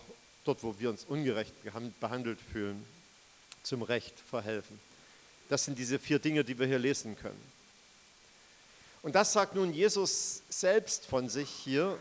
dort, 0.44 0.62
wo 0.62 0.74
wir 0.78 0.90
uns 0.90 1.04
ungerecht 1.04 1.52
behandelt 2.00 2.38
fühlen, 2.52 2.84
zum 3.62 3.82
Recht 3.82 4.14
verhelfen. 4.18 4.78
Das 5.48 5.64
sind 5.64 5.78
diese 5.78 5.98
vier 5.98 6.18
Dinge, 6.18 6.44
die 6.44 6.58
wir 6.58 6.66
hier 6.66 6.78
lesen 6.78 7.16
können. 7.16 7.40
Und 9.02 9.14
das 9.14 9.32
sagt 9.32 9.54
nun 9.54 9.72
Jesus 9.72 10.42
selbst 10.50 11.06
von 11.06 11.30
sich 11.30 11.48
hier 11.48 11.96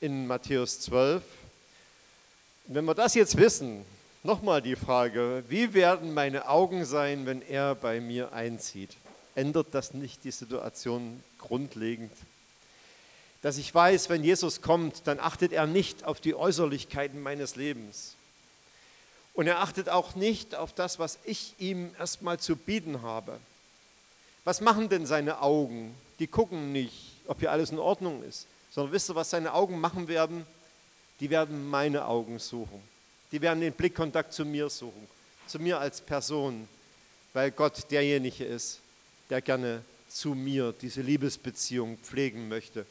in 0.00 0.26
Matthäus 0.26 0.80
12. 0.80 1.22
Und 2.68 2.74
wenn 2.74 2.84
wir 2.84 2.94
das 2.94 3.14
jetzt 3.14 3.38
wissen, 3.38 3.86
nochmal 4.22 4.60
die 4.60 4.76
Frage, 4.76 5.44
wie 5.48 5.72
werden 5.72 6.12
meine 6.12 6.48
Augen 6.48 6.84
sein, 6.84 7.24
wenn 7.24 7.40
er 7.40 7.74
bei 7.74 8.00
mir 8.00 8.34
einzieht? 8.34 8.90
Ändert 9.34 9.68
das 9.70 9.94
nicht 9.94 10.24
die 10.24 10.30
Situation 10.30 11.22
grundlegend? 11.38 12.12
Dass 13.40 13.56
ich 13.56 13.74
weiß, 13.74 14.10
wenn 14.10 14.22
Jesus 14.22 14.60
kommt, 14.60 15.06
dann 15.06 15.20
achtet 15.20 15.52
er 15.52 15.66
nicht 15.66 16.04
auf 16.04 16.20
die 16.20 16.34
Äußerlichkeiten 16.34 17.22
meines 17.22 17.56
Lebens. 17.56 18.14
Und 19.32 19.46
er 19.46 19.60
achtet 19.60 19.88
auch 19.88 20.14
nicht 20.14 20.54
auf 20.54 20.74
das, 20.74 20.98
was 20.98 21.18
ich 21.24 21.54
ihm 21.58 21.94
erstmal 21.98 22.38
zu 22.38 22.56
bieten 22.56 23.00
habe. 23.00 23.38
Was 24.44 24.60
machen 24.60 24.90
denn 24.90 25.06
seine 25.06 25.40
Augen? 25.40 25.94
Die 26.18 26.26
gucken 26.26 26.72
nicht, 26.72 27.12
ob 27.26 27.40
hier 27.40 27.50
alles 27.50 27.70
in 27.70 27.78
Ordnung 27.78 28.22
ist, 28.22 28.46
sondern 28.70 28.92
wisst 28.92 29.10
ihr, 29.10 29.14
was 29.14 29.30
seine 29.30 29.54
Augen 29.54 29.80
machen 29.80 30.08
werden? 30.08 30.46
Die 31.20 31.30
werden 31.30 31.68
meine 31.68 32.06
Augen 32.06 32.38
suchen. 32.38 32.80
Die 33.32 33.40
werden 33.40 33.60
den 33.60 33.72
Blickkontakt 33.72 34.32
zu 34.32 34.44
mir 34.44 34.68
suchen, 34.68 35.08
zu 35.46 35.58
mir 35.58 35.78
als 35.78 36.00
Person, 36.00 36.68
weil 37.32 37.50
Gott 37.50 37.90
derjenige 37.90 38.44
ist, 38.44 38.80
der 39.30 39.40
gerne 39.40 39.82
zu 40.08 40.34
mir 40.34 40.74
diese 40.80 41.02
Liebesbeziehung 41.02 41.98
pflegen 41.98 42.48
möchte 42.48 42.86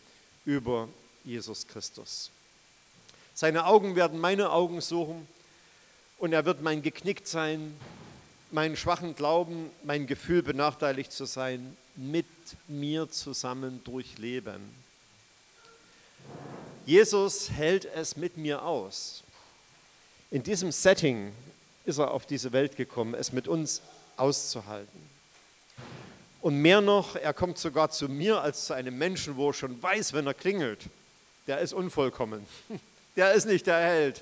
über 0.45 0.89
Jesus 1.23 1.65
Christus. 1.67 2.29
Seine 3.33 3.65
Augen 3.65 3.95
werden 3.95 4.19
meine 4.19 4.51
Augen 4.51 4.81
suchen 4.81 5.27
und 6.17 6.33
er 6.33 6.45
wird 6.45 6.61
mein 6.61 6.81
geknickt 6.81 7.27
sein, 7.27 7.75
meinen 8.51 8.77
schwachen 8.77 9.15
Glauben, 9.15 9.69
mein 9.83 10.07
Gefühl 10.07 10.43
benachteiligt 10.43 11.11
zu 11.11 11.25
sein, 11.25 11.75
mit 11.95 12.25
mir 12.67 13.09
zusammen 13.09 13.81
durchleben. 13.83 14.61
Jesus 16.85 17.49
hält 17.49 17.85
es 17.85 18.15
mit 18.15 18.37
mir 18.37 18.63
aus. 18.63 19.23
In 20.31 20.43
diesem 20.43 20.71
Setting 20.71 21.33
ist 21.85 21.97
er 21.97 22.11
auf 22.11 22.25
diese 22.25 22.51
Welt 22.51 22.75
gekommen, 22.75 23.13
es 23.13 23.31
mit 23.31 23.47
uns 23.47 23.81
auszuhalten. 24.17 25.09
Und 26.41 26.61
mehr 26.61 26.81
noch, 26.81 27.15
er 27.15 27.33
kommt 27.33 27.57
sogar 27.57 27.89
zu 27.89 28.07
mir 28.07 28.41
als 28.41 28.65
zu 28.65 28.73
einem 28.73 28.97
Menschen, 28.97 29.35
wo 29.35 29.49
er 29.49 29.53
schon 29.53 29.81
weiß, 29.81 30.13
wenn 30.13 30.27
er 30.27 30.33
klingelt, 30.35 30.81
der 31.47 31.59
ist 31.59 31.73
unvollkommen. 31.73 32.45
Der 33.15 33.31
ist 33.31 33.45
nicht 33.45 33.65
der 33.65 33.79
Held. 33.79 34.21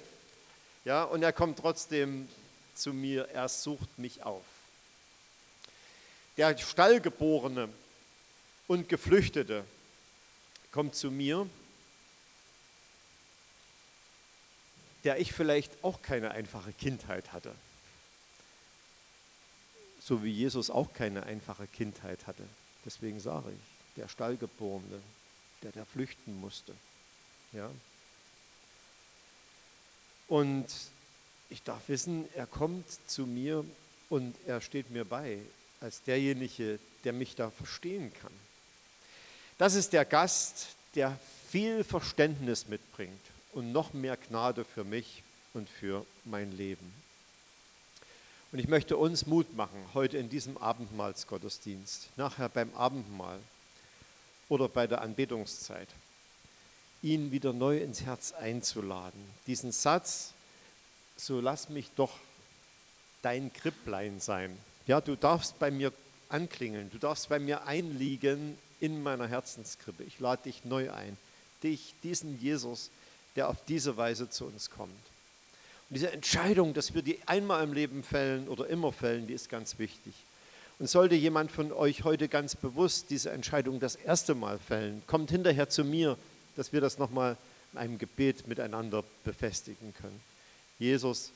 Ja, 0.86 1.04
und 1.06 1.24
er 1.24 1.34
kommt 1.34 1.58
trotzdem 1.58 2.30
zu 2.76 2.94
mir, 2.94 3.28
er 3.30 3.50
sucht 3.50 3.98
mich 3.98 4.22
auf. 4.22 4.44
Der 6.38 6.58
Stallgeborene 6.58 7.70
und 8.68 8.90
Geflüchtete 8.90 9.64
kommt 10.72 10.96
zu 10.96 11.12
mir, 11.12 11.48
der 15.04 15.20
ich 15.20 15.34
vielleicht 15.34 15.84
auch 15.84 16.02
keine 16.02 16.32
einfache 16.32 16.72
Kindheit 16.74 17.34
hatte. 17.34 17.54
So 20.00 20.24
wie 20.24 20.32
Jesus 20.32 20.70
auch 20.70 20.94
keine 20.94 21.24
einfache 21.24 21.68
Kindheit 21.68 22.26
hatte. 22.26 22.44
Deswegen 22.86 23.20
sage 23.20 23.52
ich, 23.52 23.96
der 24.02 24.08
Stallgeborene, 24.08 25.02
der 25.62 25.72
der 25.72 25.86
flüchten 25.86 26.40
musste. 26.40 26.74
Ja. 27.52 27.70
Und 30.28 30.66
ich 31.50 31.62
darf 31.64 31.88
wissen, 31.88 32.28
er 32.34 32.48
kommt 32.48 32.86
zu 33.08 33.28
mir 33.28 33.64
und 34.10 34.36
er 34.48 34.62
steht 34.62 34.90
mir 34.90 35.06
bei 35.06 35.40
als 35.84 36.02
derjenige, 36.04 36.80
der 37.04 37.12
mich 37.12 37.36
da 37.36 37.52
verstehen 37.52 38.12
kann. 38.22 38.32
Das 39.58 39.76
ist 39.76 39.92
der 39.92 40.06
Gast, 40.06 40.70
der 40.96 41.18
viel 41.50 41.84
Verständnis 41.84 42.68
mitbringt 42.70 43.22
und 43.52 43.74
noch 43.74 43.94
mehr 43.94 44.16
Gnade 44.18 44.64
für 44.64 44.86
mich 44.86 45.24
und 45.54 45.70
für 45.70 46.06
mein 46.24 46.56
Leben. 46.56 46.94
Und 48.54 48.60
ich 48.60 48.68
möchte 48.68 48.96
uns 48.96 49.26
Mut 49.26 49.56
machen, 49.56 49.78
heute 49.94 50.18
in 50.18 50.30
diesem 50.30 50.58
Abendmahlsgottesdienst, 50.58 52.08
nachher 52.16 52.50
beim 52.50 52.74
Abendmahl 52.76 53.40
oder 54.48 54.70
bei 54.70 54.88
der 54.88 55.02
Anbetungszeit, 55.02 55.90
ihn 57.02 57.32
wieder 57.32 57.52
neu 57.52 57.80
ins 57.80 58.02
Herz 58.02 58.32
einzuladen. 58.32 59.20
Diesen 59.48 59.72
Satz, 59.72 60.32
so 61.18 61.42
lass 61.42 61.70
mich 61.70 61.90
doch 61.98 62.14
dein 63.22 63.52
Kripplein 63.52 64.22
sein. 64.22 64.58
Ja, 64.88 65.02
du 65.02 65.16
darfst 65.16 65.60
bei 65.60 65.72
mir 65.72 65.92
anklingeln, 66.30 66.90
du 66.92 66.98
darfst 66.98 67.30
bei 67.30 67.40
mir 67.40 67.66
einliegen 67.66 68.58
in 68.80 69.02
meiner 69.02 69.28
Herzenskrippe. 69.28 70.04
Ich 70.04 70.20
lade 70.20 70.44
dich 70.44 70.66
neu 70.66 70.92
ein. 70.92 71.18
Dich, 71.64 71.94
diesen 72.04 72.42
Jesus, 72.42 72.90
der 73.36 73.48
auf 73.48 73.58
diese 73.68 73.96
Weise 73.96 74.30
zu 74.30 74.46
uns 74.46 74.70
kommt. 74.70 74.92
Und 75.90 75.96
diese 75.96 76.12
Entscheidung, 76.12 76.74
dass 76.74 76.94
wir 76.94 77.02
die 77.02 77.20
einmal 77.26 77.64
im 77.64 77.72
Leben 77.72 78.04
fällen 78.04 78.48
oder 78.50 78.68
immer 78.68 78.92
fällen, 78.92 79.28
die 79.28 79.34
ist 79.34 79.50
ganz 79.50 79.80
wichtig. 79.80 80.14
Und 80.80 80.90
sollte 80.90 81.16
jemand 81.16 81.52
von 81.52 81.72
euch 81.72 82.04
heute 82.04 82.28
ganz 82.28 82.56
bewusst 82.56 83.10
diese 83.10 83.32
Entscheidung 83.32 83.80
das 83.80 83.96
erste 83.96 84.36
Mal 84.36 84.60
fällen, 84.60 85.02
kommt 85.08 85.32
hinterher 85.32 85.70
zu 85.70 85.86
mir, 85.86 86.18
dass 86.56 86.74
wir 86.74 86.82
das 86.82 86.98
nochmal 86.98 87.38
in 87.72 87.80
einem 87.80 87.98
Gebet 87.98 88.48
miteinander 88.48 89.04
befestigen 89.24 89.94
können. 89.94 90.20
Jesus, 90.78 91.32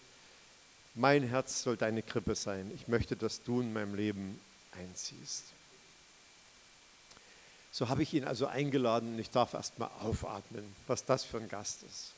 mein 0.97 1.23
Herz 1.23 1.61
soll 1.61 1.77
deine 1.77 2.01
Krippe 2.01 2.35
sein. 2.35 2.71
Ich 2.75 2.87
möchte, 2.87 3.15
dass 3.15 3.43
du 3.43 3.61
in 3.61 3.71
meinem 3.71 3.95
Leben 3.95 4.39
einziehst. 4.71 5.43
So 7.71 7.89
habe 7.89 8.01
ich 8.01 8.13
ihn 8.13 8.23
also 8.23 8.47
eingeladen 8.47 9.13
und 9.13 9.19
ich 9.19 9.29
darf 9.29 9.53
erst 9.53 9.77
mal 9.77 9.91
aufatmen, 10.01 10.63
was 10.87 11.05
das 11.05 11.23
für 11.23 11.37
ein 11.37 11.47
Gast 11.47 11.83
ist. 11.83 12.13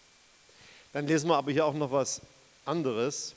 Dann 0.93 1.05
lesen 1.05 1.29
wir 1.29 1.35
aber 1.35 1.51
hier 1.51 1.65
auch 1.65 1.73
noch 1.73 1.91
was 1.91 2.21
anderes, 2.65 3.35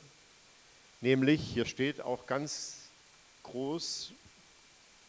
nämlich 1.01 1.43
hier 1.43 1.67
steht 1.67 2.01
auch 2.01 2.27
ganz 2.27 2.77
groß, 3.43 4.13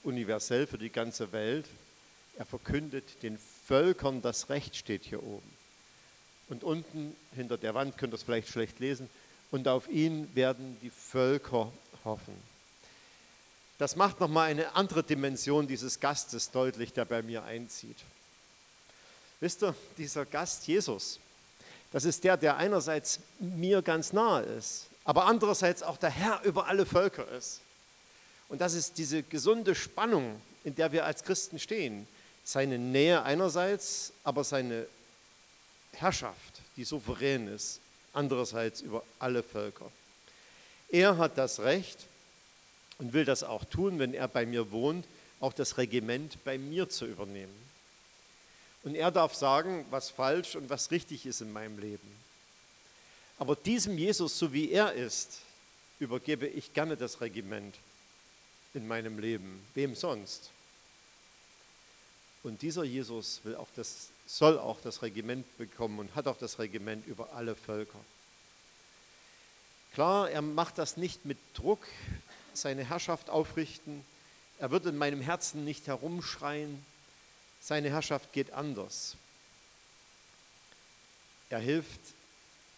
universell 0.04 0.66
für 0.66 0.80
die 0.80 0.90
ganze 0.90 1.32
Welt, 1.32 1.66
er 2.38 2.46
verkündet 2.46 3.22
den 3.22 3.38
Völkern 3.68 4.24
das 4.24 4.50
Recht, 4.50 4.76
steht 4.76 5.04
hier 5.04 5.22
oben. 5.22 5.54
Und 6.50 6.64
unten 6.64 7.16
hinter 7.36 7.58
der 7.58 7.76
Wand 7.76 7.98
könnt 7.98 8.14
ihr 8.14 8.16
es 8.16 8.24
vielleicht 8.24 8.50
schlecht 8.50 8.80
lesen, 8.80 9.08
und 9.54 9.68
auf 9.68 9.88
ihn 9.88 10.28
werden 10.36 10.78
die 10.82 10.90
Völker 10.90 11.72
hoffen. 12.04 12.34
Das 13.78 13.96
macht 13.96 14.20
nochmal 14.20 14.50
eine 14.50 14.76
andere 14.76 15.04
Dimension 15.04 15.68
dieses 15.68 16.00
Gastes 16.00 16.50
deutlich, 16.50 16.92
der 16.92 17.06
bei 17.06 17.22
mir 17.22 17.44
einzieht. 17.44 17.98
Wisst 19.40 19.62
ihr, 19.62 19.76
dieser 19.96 20.26
Gast 20.26 20.66
Jesus, 20.66 21.20
das 21.92 22.04
ist 22.04 22.24
der, 22.24 22.36
der 22.36 22.58
einerseits 22.58 23.20
mir 23.38 23.84
ganz 23.84 24.12
nahe 24.12 24.42
ist, 24.42 24.88
aber 25.04 25.26
andererseits 25.26 25.84
auch 25.84 25.98
der 25.98 26.10
Herr 26.10 26.42
über 26.42 26.66
alle 26.66 26.88
Völker 26.88 27.28
ist. 27.34 27.62
Und 28.50 28.60
das 28.60 28.74
ist 28.74 28.98
diese 28.98 29.22
gesunde 29.22 29.76
Spannung, 29.76 30.42
in 30.64 30.74
der 30.74 30.92
wir 30.92 31.06
als 31.06 31.24
Christen 31.24 31.60
stehen. 31.60 32.08
Seine 32.44 32.80
Nähe 32.80 33.22
einerseits, 33.22 34.14
aber 34.24 34.44
seine 34.44 34.88
Herrschaft, 35.92 36.62
die 36.76 36.86
souverän 36.86 37.48
ist, 37.48 37.82
andererseits 38.14 38.82
über 38.82 39.04
alle 39.20 39.44
Völker. 39.44 39.92
Er 40.90 41.18
hat 41.18 41.38
das 41.38 41.60
Recht 41.60 41.98
und 43.00 43.14
will 43.14 43.26
das 43.26 43.44
auch 43.44 43.66
tun, 43.66 44.00
wenn 44.00 44.14
er 44.14 44.28
bei 44.28 44.46
mir 44.46 44.72
wohnt, 44.72 45.06
auch 45.40 45.54
das 45.54 45.78
Regiment 45.78 46.38
bei 46.46 46.58
mir 46.58 46.90
zu 46.90 47.06
übernehmen. 47.06 47.54
Und 48.84 48.96
er 48.96 49.12
darf 49.12 49.34
sagen, 49.34 49.86
was 49.90 50.10
falsch 50.10 50.56
und 50.56 50.70
was 50.70 50.92
richtig 50.92 51.26
ist 51.26 51.42
in 51.42 51.52
meinem 51.52 51.80
Leben. 51.80 52.08
Aber 53.40 53.56
diesem 53.56 53.98
Jesus, 53.98 54.38
so 54.38 54.54
wie 54.54 54.72
er 54.72 54.94
ist, 54.94 55.40
übergebe 56.00 56.48
ich 56.48 56.74
gerne 56.74 56.96
das 56.96 57.22
Regiment 57.22 57.76
in 58.74 58.88
meinem 58.88 59.20
Leben. 59.20 59.62
Wem 59.74 59.96
sonst? 59.96 60.53
Und 62.44 62.62
dieser 62.62 62.84
Jesus 62.84 63.42
will 63.44 63.56
auch 63.56 63.70
das 63.76 64.10
soll 64.26 64.58
auch 64.58 64.80
das 64.82 65.02
Regiment 65.02 65.46
bekommen 65.58 66.00
und 66.00 66.16
hat 66.16 66.28
auch 66.28 66.38
das 66.38 66.60
Regiment 66.60 67.06
über 67.08 67.34
alle 67.34 67.56
Völker. 67.56 68.00
Klar, 69.94 70.30
er 70.30 70.42
macht 70.42 70.78
das 70.78 70.98
nicht 70.98 71.26
mit 71.26 71.38
Druck, 71.54 71.86
seine 72.54 72.84
Herrschaft 72.84 73.30
aufrichten. 73.30 74.04
Er 74.60 74.72
wird 74.72 74.86
in 74.86 74.98
meinem 74.98 75.22
Herzen 75.22 75.66
nicht 75.66 75.88
herumschreien. 75.88 76.84
Seine 77.62 77.90
Herrschaft 77.90 78.34
geht 78.34 78.52
anders. 78.54 79.16
Er 81.50 81.60
hilft, 81.60 82.00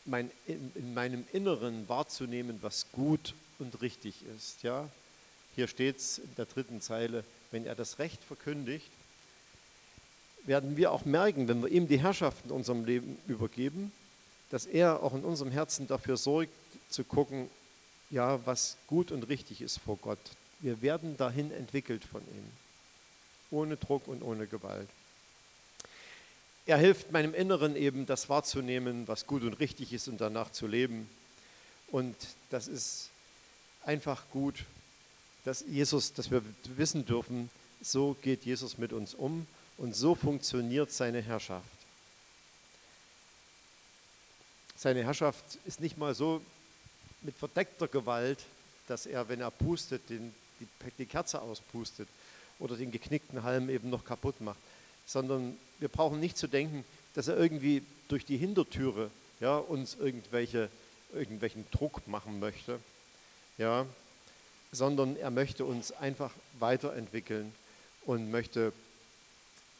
mein, 0.03 0.29
in, 0.45 0.71
in, 0.75 0.93
meinem 0.93 1.25
Inneren 1.31 1.87
wahrzunehmen, 1.87 2.59
was 2.61 2.87
gut 2.91 3.33
und 3.59 3.81
richtig 3.81 4.15
ist. 4.35 4.63
Ja? 4.63 4.89
Hier 5.55 5.67
steht 5.67 5.97
es 5.97 6.17
in 6.17 6.35
der 6.35 6.45
dritten 6.45 6.81
Zeile, 6.81 7.23
wenn 7.51 7.65
er 7.65 7.75
das 7.75 7.97
Recht 7.97 8.21
verkündigt, 8.23 8.91
werden 10.47 10.77
wir 10.77 10.91
auch 10.91 11.05
merken, 11.05 11.47
wenn 11.47 11.61
wir 11.61 11.69
ihm 11.69 11.87
die 11.87 11.99
Herrschaft 11.99 12.45
in 12.45 12.51
unserem 12.51 12.85
Leben 12.85 13.17
übergeben, 13.27 13.91
dass 14.51 14.65
er 14.65 15.01
auch 15.01 15.13
in 15.13 15.23
unserem 15.23 15.51
Herzen 15.51 15.87
dafür 15.87 16.17
sorgt, 16.17 16.51
zu 16.89 17.03
gucken, 17.03 17.49
ja, 18.11 18.39
was 18.45 18.77
gut 18.87 19.11
und 19.11 19.27
richtig 19.27 19.61
ist 19.61 19.79
vor 19.79 19.97
Gott. 19.97 20.19
Wir 20.59 20.81
werden 20.81 21.17
dahin 21.17 21.51
entwickelt 21.51 22.03
von 22.03 22.21
ihm, 22.21 22.45
ohne 23.51 23.77
Druck 23.77 24.07
und 24.07 24.21
ohne 24.21 24.47
Gewalt. 24.47 24.87
Er 26.67 26.77
hilft 26.77 27.11
meinem 27.11 27.33
Inneren 27.33 27.75
eben, 27.75 28.05
das 28.05 28.29
wahrzunehmen, 28.29 29.07
was 29.07 29.27
gut 29.27 29.43
und 29.43 29.59
richtig 29.59 29.93
ist 29.93 30.07
und 30.07 30.21
danach 30.21 30.51
zu 30.51 30.67
leben. 30.67 31.09
Und 31.91 32.15
das 32.49 32.67
ist 32.67 33.09
einfach 33.83 34.23
gut, 34.31 34.63
dass 35.43 35.63
Jesus, 35.67 36.13
dass 36.13 36.31
wir 36.31 36.41
wissen 36.75 37.05
dürfen, 37.05 37.49
so 37.81 38.15
geht 38.21 38.45
Jesus 38.45 38.77
mit 38.77 38.93
uns 38.93 39.13
um 39.13 39.45
und 39.77 39.95
so 39.95 40.15
funktioniert 40.15 40.91
seine 40.91 41.21
Herrschaft. 41.21 41.65
Seine 44.77 45.03
Herrschaft 45.03 45.43
ist 45.65 45.79
nicht 45.79 45.97
mal 45.97 46.13
so 46.13 46.41
mit 47.21 47.35
verdeckter 47.35 47.87
Gewalt, 47.87 48.39
dass 48.87 49.05
er, 49.05 49.27
wenn 49.29 49.41
er 49.41 49.51
pustet, 49.51 50.09
den, 50.09 50.33
die, 50.59 50.67
die 50.97 51.05
Kerze 51.05 51.41
auspustet 51.41 52.07
oder 52.59 52.75
den 52.75 52.91
geknickten 52.91 53.43
Halm 53.43 53.69
eben 53.69 53.89
noch 53.89 54.05
kaputt 54.05 54.39
macht, 54.41 54.59
sondern 55.05 55.57
wir 55.79 55.89
brauchen 55.89 56.19
nicht 56.19 56.37
zu 56.37 56.47
denken, 56.47 56.83
dass 57.15 57.27
er 57.27 57.37
irgendwie 57.37 57.81
durch 58.07 58.25
die 58.25 58.37
Hintertüre 58.37 59.09
ja, 59.39 59.57
uns 59.57 59.95
irgendwelche, 59.95 60.69
irgendwelchen 61.13 61.65
Druck 61.71 62.07
machen 62.07 62.39
möchte, 62.39 62.79
ja, 63.57 63.85
sondern 64.71 65.15
er 65.15 65.31
möchte 65.31 65.65
uns 65.65 65.91
einfach 65.91 66.31
weiterentwickeln 66.59 67.53
und 68.05 68.29
möchte 68.31 68.73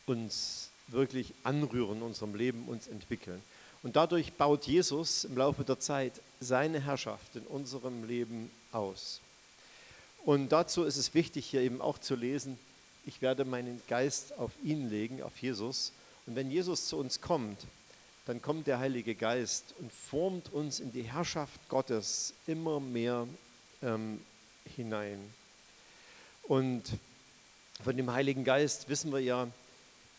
uns 0.05 0.69
wirklich 0.87 1.33
anrühren 1.43 1.97
in 1.97 2.03
unserem 2.03 2.35
Leben, 2.35 2.65
uns 2.67 2.87
entwickeln. 2.87 3.41
Und 3.83 3.95
dadurch 3.95 4.33
baut 4.33 4.65
Jesus 4.65 5.25
im 5.25 5.37
Laufe 5.37 5.63
der 5.63 5.79
Zeit 5.79 6.13
seine 6.39 6.79
Herrschaft 6.79 7.35
in 7.35 7.43
unserem 7.43 8.07
Leben 8.07 8.49
aus. 8.71 9.19
Und 10.25 10.49
dazu 10.49 10.83
ist 10.83 10.97
es 10.97 11.13
wichtig, 11.13 11.45
hier 11.45 11.61
eben 11.61 11.81
auch 11.81 11.99
zu 11.99 12.15
lesen, 12.15 12.57
ich 13.05 13.21
werde 13.21 13.45
meinen 13.45 13.81
Geist 13.87 14.37
auf 14.39 14.51
ihn 14.63 14.89
legen, 14.89 15.21
auf 15.21 15.37
Jesus. 15.37 15.91
Und 16.25 16.35
wenn 16.35 16.49
Jesus 16.49 16.87
zu 16.87 16.97
uns 16.97 17.21
kommt, 17.21 17.59
dann 18.25 18.41
kommt 18.41 18.65
der 18.65 18.79
Heilige 18.79 19.13
Geist 19.13 19.75
und 19.77 19.91
formt 19.93 20.51
uns 20.51 20.79
in 20.79 20.91
die 20.91 21.03
Herrschaft 21.03 21.59
Gottes 21.69 22.33
immer 22.47 22.79
mehr 22.79 23.27
ähm, 23.83 24.19
hinein. 24.75 25.19
Und 26.43 26.83
von 27.83 27.95
dem 27.95 28.11
Heiligen 28.11 28.43
Geist 28.43 28.89
wissen 28.89 29.11
wir 29.11 29.19
ja, 29.19 29.47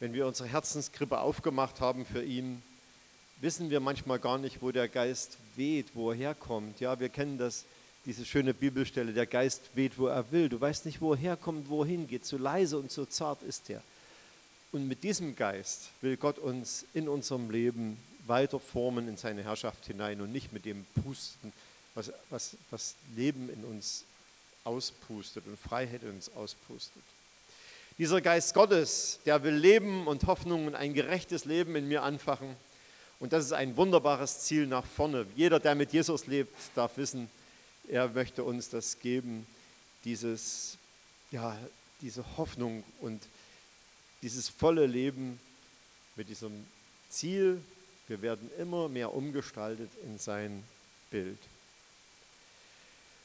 wenn 0.01 0.13
wir 0.13 0.27
unsere 0.27 0.49
Herzenskrippe 0.49 1.19
aufgemacht 1.19 1.81
haben 1.81 2.05
für 2.05 2.23
ihn, 2.23 2.63
wissen 3.41 3.71
wir 3.71 3.81
manchmal 3.81 4.19
gar 4.19 4.39
nicht, 4.39 4.63
wo 4.63 4.71
der 4.71 4.89
Geist 4.89 5.39
weht, 5.57 5.87
wo 5.95 6.11
er 6.11 6.17
herkommt. 6.17 6.81
Ja, 6.81 6.99
wir 7.01 7.09
kennen 7.09 7.39
das, 7.39 7.65
diese 8.05 8.25
schöne 8.25 8.55
Bibelstelle, 8.55 9.13
der 9.13 9.27
Geist 9.27 9.63
weht, 9.75 9.99
wo 9.99 10.07
er 10.07 10.31
will. 10.33 10.49
Du 10.49 10.61
weißt 10.61 10.87
nicht, 10.87 11.01
wo 11.01 11.13
er 11.15 11.19
herkommt, 11.19 11.69
wohin 11.69 12.07
geht. 12.07 12.25
So 12.25 12.39
leise 12.39 12.79
und 12.79 12.91
so 12.91 13.05
zart 13.05 13.43
ist 13.43 13.69
er. 13.71 13.83
Und 14.73 14.89
mit 14.89 15.03
diesem 15.03 15.37
Geist 15.37 15.91
will 16.01 16.17
Gott 16.17 16.39
uns 16.39 16.85
in 16.93 17.09
unserem 17.09 17.51
Leben 17.51 17.97
weiter 18.27 18.61
formen 18.61 19.09
in 19.09 19.17
seine 19.17 19.43
Herrschaft 19.43 19.87
hinein 19.87 20.21
und 20.21 20.33
nicht 20.33 20.53
mit 20.53 20.65
dem 20.65 20.85
Pusten, 21.03 21.53
was, 21.95 22.13
was, 22.31 22.57
was 22.71 22.95
Leben 23.15 23.49
in 23.49 23.65
uns 23.65 24.05
auspustet 24.65 25.47
und 25.47 25.59
Freiheit 25.59 26.03
in 26.03 26.11
uns 26.11 26.31
auspustet. 26.35 27.03
Dieser 27.99 28.21
Geist 28.21 28.53
Gottes, 28.53 29.21
der 29.25 29.43
will 29.43 29.55
Leben 29.55 30.07
und 30.07 30.27
Hoffnung 30.27 30.67
und 30.67 30.75
ein 30.75 30.93
gerechtes 30.93 31.47
Leben 31.47 31.75
in 31.77 31.89
mir 31.89 32.03
anfachen. 32.03 32.55
Und 33.21 33.33
das 33.33 33.47
ist 33.47 33.53
ein 33.53 33.77
wunderbares 33.79 34.41
Ziel 34.41 34.67
nach 34.67 34.85
vorne. 34.85 35.27
Jeder, 35.35 35.59
der 35.61 35.75
mit 35.75 35.95
Jesus 35.95 36.27
lebt, 36.27 36.55
darf 36.75 36.99
wissen, 36.99 37.31
er 37.89 38.09
möchte 38.09 38.45
uns 38.45 38.69
das 38.69 38.99
geben, 38.99 39.47
dieses, 40.05 40.77
ja, 41.31 41.57
diese 42.03 42.23
Hoffnung 42.37 42.85
und 43.01 43.23
dieses 44.21 44.51
volle 44.51 44.85
Leben 44.85 45.41
mit 46.17 46.29
diesem 46.29 46.67
Ziel, 47.09 47.63
wir 48.09 48.21
werden 48.21 48.51
immer 48.59 48.91
mehr 48.91 49.15
umgestaltet 49.15 49.91
in 50.05 50.19
sein 50.19 50.63
Bild. 51.11 51.39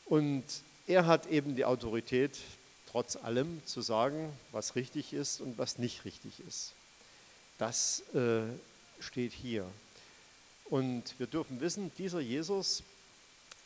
Und 0.05 0.45
er 0.87 1.05
hat 1.05 1.27
eben 1.27 1.55
die 1.55 1.65
Autorität, 1.65 2.37
trotz 2.91 3.15
allem 3.15 3.61
zu 3.65 3.81
sagen, 3.81 4.33
was 4.51 4.75
richtig 4.75 5.13
ist 5.13 5.41
und 5.41 5.57
was 5.57 5.77
nicht 5.77 6.05
richtig 6.05 6.33
ist. 6.47 6.73
Das 7.57 8.03
äh, 8.13 8.41
steht 8.99 9.33
hier. 9.33 9.65
Und 10.65 11.03
wir 11.17 11.27
dürfen 11.27 11.61
wissen, 11.61 11.91
dieser 11.97 12.19
Jesus, 12.19 12.83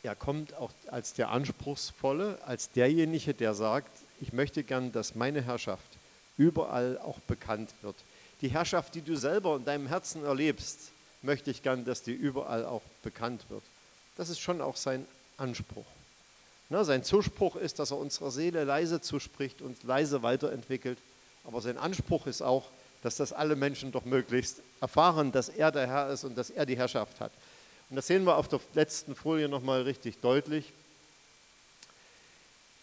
er 0.02 0.14
kommt 0.14 0.54
auch 0.54 0.70
als 0.88 1.14
der 1.14 1.30
Anspruchsvolle, 1.30 2.38
als 2.44 2.70
derjenige, 2.70 3.34
der 3.34 3.54
sagt, 3.54 3.90
ich 4.20 4.32
möchte 4.32 4.62
gern, 4.62 4.92
dass 4.92 5.14
meine 5.14 5.42
Herrschaft 5.42 5.86
überall 6.36 6.98
auch 6.98 7.18
bekannt 7.20 7.70
wird. 7.82 7.96
Die 8.40 8.48
Herrschaft, 8.48 8.94
die 8.94 9.02
du 9.02 9.16
selber 9.16 9.56
in 9.56 9.64
deinem 9.64 9.86
Herzen 9.86 10.24
erlebst, 10.24 10.90
möchte 11.22 11.50
ich 11.50 11.62
gern, 11.62 11.84
dass 11.84 12.02
die 12.02 12.12
überall 12.12 12.64
auch 12.64 12.82
bekannt 13.02 13.44
wird. 13.48 13.62
Das 14.16 14.28
ist 14.28 14.40
schon 14.40 14.60
auch 14.60 14.76
sein 14.76 15.06
Anspruch. 15.36 15.86
Na, 16.68 16.82
sein 16.82 17.04
Zuspruch 17.04 17.56
ist, 17.56 17.78
dass 17.78 17.92
er 17.92 17.98
unserer 17.98 18.30
Seele 18.30 18.64
leise 18.64 19.00
zuspricht 19.00 19.62
und 19.62 19.82
leise 19.84 20.22
weiterentwickelt. 20.22 20.98
Aber 21.44 21.60
sein 21.60 21.78
Anspruch 21.78 22.26
ist 22.26 22.42
auch, 22.42 22.64
dass 23.02 23.16
das 23.16 23.32
alle 23.32 23.54
Menschen 23.54 23.92
doch 23.92 24.04
möglichst 24.04 24.60
erfahren, 24.80 25.30
dass 25.30 25.48
er 25.48 25.70
der 25.70 25.86
Herr 25.86 26.10
ist 26.10 26.24
und 26.24 26.36
dass 26.36 26.50
er 26.50 26.66
die 26.66 26.76
Herrschaft 26.76 27.20
hat. 27.20 27.30
Und 27.88 27.96
das 27.96 28.08
sehen 28.08 28.24
wir 28.24 28.36
auf 28.36 28.48
der 28.48 28.58
letzten 28.74 29.14
Folie 29.14 29.48
nochmal 29.48 29.82
richtig 29.82 30.20
deutlich. 30.20 30.72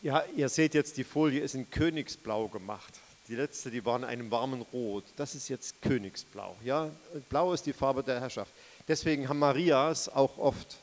Ja, 0.02 0.24
ihr 0.36 0.48
seht 0.48 0.74
jetzt, 0.74 0.96
die 0.96 1.04
Folie 1.04 1.42
ist 1.42 1.56
in 1.56 1.70
Königsblau 1.70 2.48
gemacht. 2.48 2.94
Die 3.28 3.36
letzte, 3.36 3.70
die 3.70 3.84
war 3.86 3.98
in 3.98 4.06
einem 4.06 4.32
warmen 4.32 4.62
Rot. 4.62 5.04
Das 5.18 5.36
ist 5.36 5.50
jetzt 5.50 5.82
Königsblau. 5.82 6.56
Ja? 6.64 6.90
Blau 7.30 7.52
ist 7.52 7.66
die 7.66 7.74
Farbe 7.74 8.04
der 8.04 8.22
Herrschaft. 8.22 8.52
Deswegen 8.88 9.28
haben 9.28 9.40
Marias 9.40 10.08
auch 10.08 10.38
oft 10.38 10.78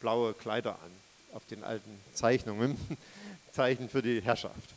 blaue 0.00 0.34
Kleider 0.34 0.72
an 0.84 1.01
auf 1.32 1.44
den 1.46 1.64
alten 1.64 2.00
Zeichnungen. 2.14 2.76
Zeichen 3.52 3.88
für 3.88 4.02
die 4.02 4.22
Herrschaft. 4.22 4.70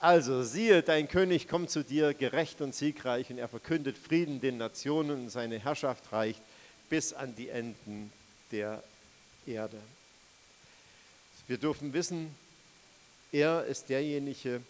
Also, 0.00 0.44
siehe, 0.44 0.82
dein 0.82 1.08
König 1.08 1.48
kommt 1.48 1.70
zu 1.70 1.82
dir, 1.82 2.14
gerecht 2.14 2.60
und 2.60 2.74
siegreich, 2.74 3.30
und 3.30 3.38
er 3.38 3.48
verkündet 3.48 3.98
Frieden 3.98 4.40
den 4.40 4.56
Nationen 4.56 5.24
und 5.24 5.30
seine 5.30 5.58
Herrschaft 5.58 6.12
reicht 6.12 6.40
bis 6.88 7.12
an 7.12 7.34
die 7.34 7.48
Enden 7.48 8.12
der 8.52 8.82
Erde. 9.46 9.78
Wir 11.48 11.58
dürfen 11.58 11.92
wissen, 11.92 12.32
er 13.32 13.64
ist 13.64 13.88
derjenige, 13.88 14.60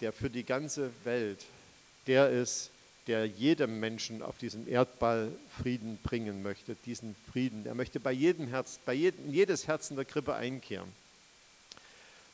der 0.00 0.12
für 0.12 0.28
die 0.28 0.44
ganze 0.44 0.90
Welt 1.04 1.44
der 2.08 2.30
ist, 2.30 2.70
der 3.06 3.26
jedem 3.26 3.80
Menschen 3.80 4.22
auf 4.22 4.38
diesem 4.38 4.68
Erdball 4.68 5.32
Frieden 5.60 5.98
bringen 6.02 6.42
möchte, 6.42 6.76
diesen 6.86 7.16
Frieden. 7.30 7.66
Er 7.66 7.74
möchte 7.74 7.98
bei 7.98 8.12
jedem 8.12 8.48
Herz, 8.48 8.78
bei 8.84 8.94
jedem, 8.94 9.32
jedes 9.32 9.66
Herz 9.66 9.90
in 9.90 9.96
der 9.96 10.04
Krippe 10.04 10.34
einkehren. 10.34 10.90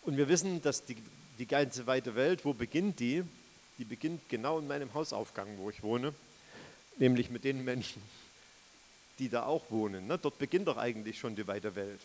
Und 0.03 0.17
wir 0.17 0.29
wissen, 0.29 0.61
dass 0.63 0.85
die, 0.85 0.97
die 1.39 1.47
ganze 1.47 1.87
weite 1.87 2.15
Welt, 2.15 2.45
wo 2.45 2.53
beginnt 2.53 3.01
die? 3.01 3.23
Die 3.79 3.85
beginnt 3.85 4.29
genau 4.29 4.59
in 4.59 4.67
meinem 4.67 4.93
Hausaufgang, 4.93 5.49
wo 5.59 5.71
ich 5.71 5.83
wohne, 5.83 6.13
nämlich 6.99 7.31
mit 7.31 7.45
den 7.45 7.65
Menschen, 7.65 8.03
die 9.19 9.29
da 9.29 9.47
auch 9.47 9.71
wohnen. 9.71 10.07
Ne? 10.07 10.19
Dort 10.19 10.39
beginnt 10.39 10.69
doch 10.69 10.77
eigentlich 10.77 11.19
schon 11.19 11.37
die 11.37 11.47
weite 11.47 11.75
Welt. 11.75 12.01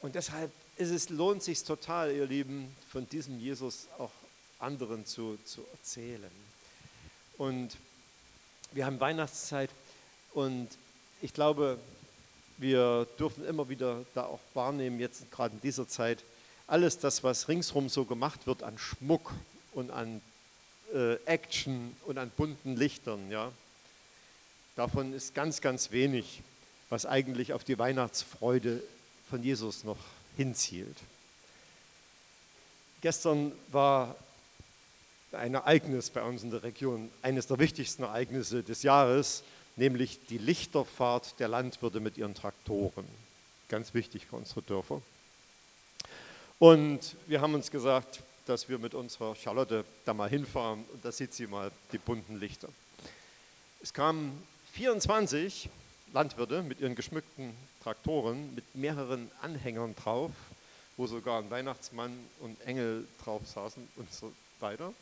Und 0.00 0.14
deshalb 0.14 0.50
ist 0.76 0.90
es, 0.90 1.08
lohnt 1.08 1.42
sich 1.42 1.62
total, 1.64 2.12
ihr 2.12 2.26
Lieben, 2.26 2.74
von 2.90 3.08
diesem 3.08 3.40
Jesus 3.40 3.86
auch 3.98 4.10
anderen 4.58 5.06
zu, 5.06 5.38
zu 5.44 5.64
erzählen. 5.72 6.30
Und 7.38 7.76
wir 8.72 8.86
haben 8.86 9.00
Weihnachtszeit 9.00 9.70
und 10.32 10.68
ich 11.22 11.32
glaube, 11.32 11.78
wir 12.58 13.06
dürfen 13.18 13.46
immer 13.46 13.68
wieder 13.68 14.04
da 14.14 14.24
auch 14.24 14.40
wahrnehmen, 14.54 15.00
jetzt 15.00 15.30
gerade 15.30 15.54
in 15.54 15.60
dieser 15.60 15.88
Zeit, 15.88 16.22
alles 16.66 16.98
das, 16.98 17.22
was 17.22 17.48
ringsherum 17.48 17.88
so 17.88 18.04
gemacht 18.04 18.46
wird 18.46 18.62
an 18.62 18.78
Schmuck 18.78 19.32
und 19.72 19.90
an 19.90 20.20
äh, 20.94 21.14
Action 21.26 21.94
und 22.06 22.18
an 22.18 22.30
bunten 22.30 22.76
Lichtern, 22.76 23.30
ja, 23.30 23.52
davon 24.74 25.12
ist 25.12 25.34
ganz, 25.34 25.60
ganz 25.60 25.90
wenig, 25.90 26.42
was 26.88 27.06
eigentlich 27.06 27.52
auf 27.52 27.64
die 27.64 27.78
Weihnachtsfreude 27.78 28.82
von 29.28 29.42
Jesus 29.42 29.84
noch 29.84 29.98
hinzielt. 30.36 30.96
Gestern 33.00 33.52
war 33.72 34.16
ein 35.36 35.54
Ereignis 35.54 36.10
bei 36.10 36.22
uns 36.22 36.42
in 36.42 36.50
der 36.50 36.62
Region, 36.62 37.10
eines 37.22 37.46
der 37.46 37.58
wichtigsten 37.58 38.02
Ereignisse 38.02 38.62
des 38.62 38.82
Jahres, 38.82 39.42
nämlich 39.76 40.18
die 40.28 40.38
Lichterfahrt 40.38 41.38
der 41.38 41.48
Landwirte 41.48 42.00
mit 42.00 42.18
ihren 42.18 42.34
Traktoren. 42.34 43.06
Ganz 43.68 43.94
wichtig 43.94 44.26
für 44.26 44.36
unsere 44.36 44.62
Dörfer. 44.62 45.02
Und 46.58 47.16
wir 47.26 47.40
haben 47.40 47.54
uns 47.54 47.70
gesagt, 47.70 48.20
dass 48.46 48.68
wir 48.68 48.78
mit 48.78 48.94
unserer 48.94 49.34
Charlotte 49.34 49.84
da 50.04 50.14
mal 50.14 50.30
hinfahren 50.30 50.84
und 50.92 51.04
da 51.04 51.12
sieht 51.12 51.34
sie 51.34 51.46
mal 51.46 51.70
die 51.92 51.98
bunten 51.98 52.38
Lichter. 52.38 52.68
Es 53.82 53.92
kamen 53.92 54.42
24 54.72 55.68
Landwirte 56.12 56.62
mit 56.62 56.80
ihren 56.80 56.94
geschmückten 56.94 57.54
Traktoren 57.82 58.54
mit 58.54 58.74
mehreren 58.74 59.30
Anhängern 59.42 59.94
drauf, 59.96 60.30
wo 60.96 61.06
sogar 61.06 61.40
ein 61.40 61.50
Weihnachtsmann 61.50 62.12
und 62.40 62.60
Engel 62.62 63.06
drauf 63.22 63.42
saßen 63.46 63.86
und 63.96 64.12
so 64.12 64.32
weiter 64.60 64.92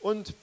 und 0.00 0.34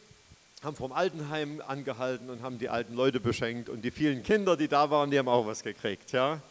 haben 0.64 0.76
vom 0.76 0.92
Altenheim 0.94 1.62
angehalten 1.68 2.30
und 2.30 2.42
haben 2.42 2.58
die 2.58 2.70
alten 2.70 2.96
Leute 2.96 3.20
beschenkt 3.20 3.70
und 3.70 3.82
die 3.82 3.92
vielen 3.92 4.24
Kinder, 4.24 4.56
die 4.56 4.68
da 4.68 4.90
waren, 4.90 5.12
die 5.12 5.20
haben 5.20 5.28
auch 5.28 5.46
was 5.46 5.62
gekriegt. 5.62 6.12
Ja? 6.14 6.42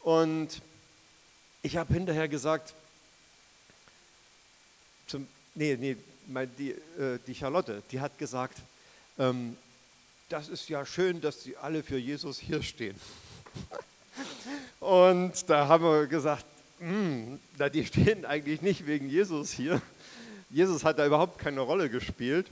Und 0.00 0.60
ich 1.62 1.76
habe 1.76 1.94
hinterher 1.94 2.28
gesagt, 2.28 2.74
zum, 5.06 5.26
nee, 5.54 5.76
nee, 5.76 5.96
die, 6.58 6.70
äh, 6.70 7.18
die 7.26 7.34
Charlotte, 7.34 7.82
die 7.90 8.00
hat 8.00 8.18
gesagt, 8.18 8.58
ähm, 9.18 9.56
das 10.28 10.48
ist 10.48 10.68
ja 10.68 10.84
schön, 10.84 11.20
dass 11.20 11.42
sie 11.42 11.56
alle 11.56 11.82
für 11.82 11.98
Jesus 11.98 12.38
hier 12.38 12.62
stehen. 12.62 12.96
Und 14.80 15.48
da 15.48 15.68
haben 15.68 15.84
wir 15.84 16.06
gesagt, 16.06 16.44
hm, 16.78 17.38
na, 17.58 17.68
die 17.68 17.86
stehen 17.86 18.24
eigentlich 18.24 18.60
nicht 18.62 18.86
wegen 18.86 19.08
Jesus 19.08 19.52
hier, 19.52 19.80
Jesus 20.52 20.84
hat 20.84 20.98
da 20.98 21.06
überhaupt 21.06 21.38
keine 21.38 21.60
Rolle 21.60 21.88
gespielt. 21.88 22.46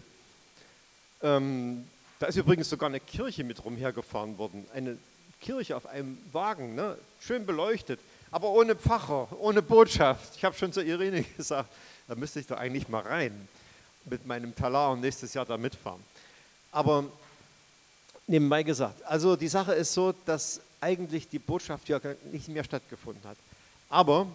Ähm, 1.23 1.87
da 2.19 2.27
ist 2.27 2.37
übrigens 2.37 2.71
sogar 2.71 2.89
eine 2.89 2.99
Kirche 2.99 3.45
mit 3.45 3.63
rumhergefahren 3.63 4.39
worden. 4.39 4.67
Eine 4.75 4.97
Kirche 5.41 5.77
auf 5.77 5.87
einem 5.87 6.17
Wagen, 6.33 6.75
ne? 6.75 6.97
schön 7.21 7.45
beleuchtet, 7.45 8.01
aber 8.31 8.49
ohne 8.51 8.75
Pfarrer, 8.75 9.29
ohne 9.39 9.61
Botschaft. 9.61 10.35
Ich 10.37 10.45
habe 10.45 10.57
schon 10.57 10.73
zu 10.73 10.83
Irene 10.83 11.23
gesagt, 11.37 11.71
da 12.09 12.15
müsste 12.15 12.41
ich 12.41 12.47
doch 12.47 12.57
eigentlich 12.57 12.89
mal 12.89 13.03
rein 13.03 13.49
mit 14.07 14.27
meinem 14.27 14.55
Talar 14.55 14.93
und 14.93 15.03
nächstes 15.03 15.35
Jahr 15.35 15.45
da 15.45 15.59
mitfahren. 15.59 16.03
Aber 16.73 17.05
nebenbei 18.27 18.63
gesagt, 18.63 19.03
also 19.05 19.37
die 19.37 19.49
Sache 19.49 19.75
ist 19.75 19.93
so, 19.93 20.15
dass 20.25 20.61
eigentlich 20.81 21.29
die 21.29 21.39
Botschaft 21.39 21.89
ja 21.91 22.01
nicht 22.33 22.49
mehr 22.49 22.65
stattgefunden 22.65 23.23
hat. 23.29 23.37
Aber 23.91 24.27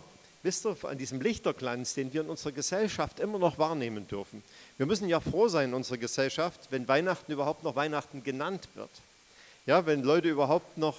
wisst 0.45 0.65
ihr, 0.65 0.77
an 0.83 0.97
diesem 0.97 1.19
Lichterglanz, 1.19 1.93
den 1.95 2.13
wir 2.13 2.21
in 2.21 2.29
unserer 2.29 2.53
Gesellschaft 2.53 3.19
immer 3.19 3.37
noch 3.37 3.57
wahrnehmen 3.57 4.07
dürfen. 4.07 4.41
Wir 4.77 4.85
müssen 4.85 5.09
ja 5.09 5.19
froh 5.19 5.49
sein 5.49 5.69
in 5.69 5.73
unserer 5.73 5.97
Gesellschaft, 5.97 6.61
wenn 6.69 6.87
Weihnachten 6.87 7.31
überhaupt 7.31 7.63
noch 7.63 7.75
Weihnachten 7.75 8.23
genannt 8.23 8.69
wird. 8.75 8.89
Ja, 9.65 9.85
wenn 9.85 10.03
Leute 10.03 10.29
überhaupt 10.29 10.77
noch 10.77 10.97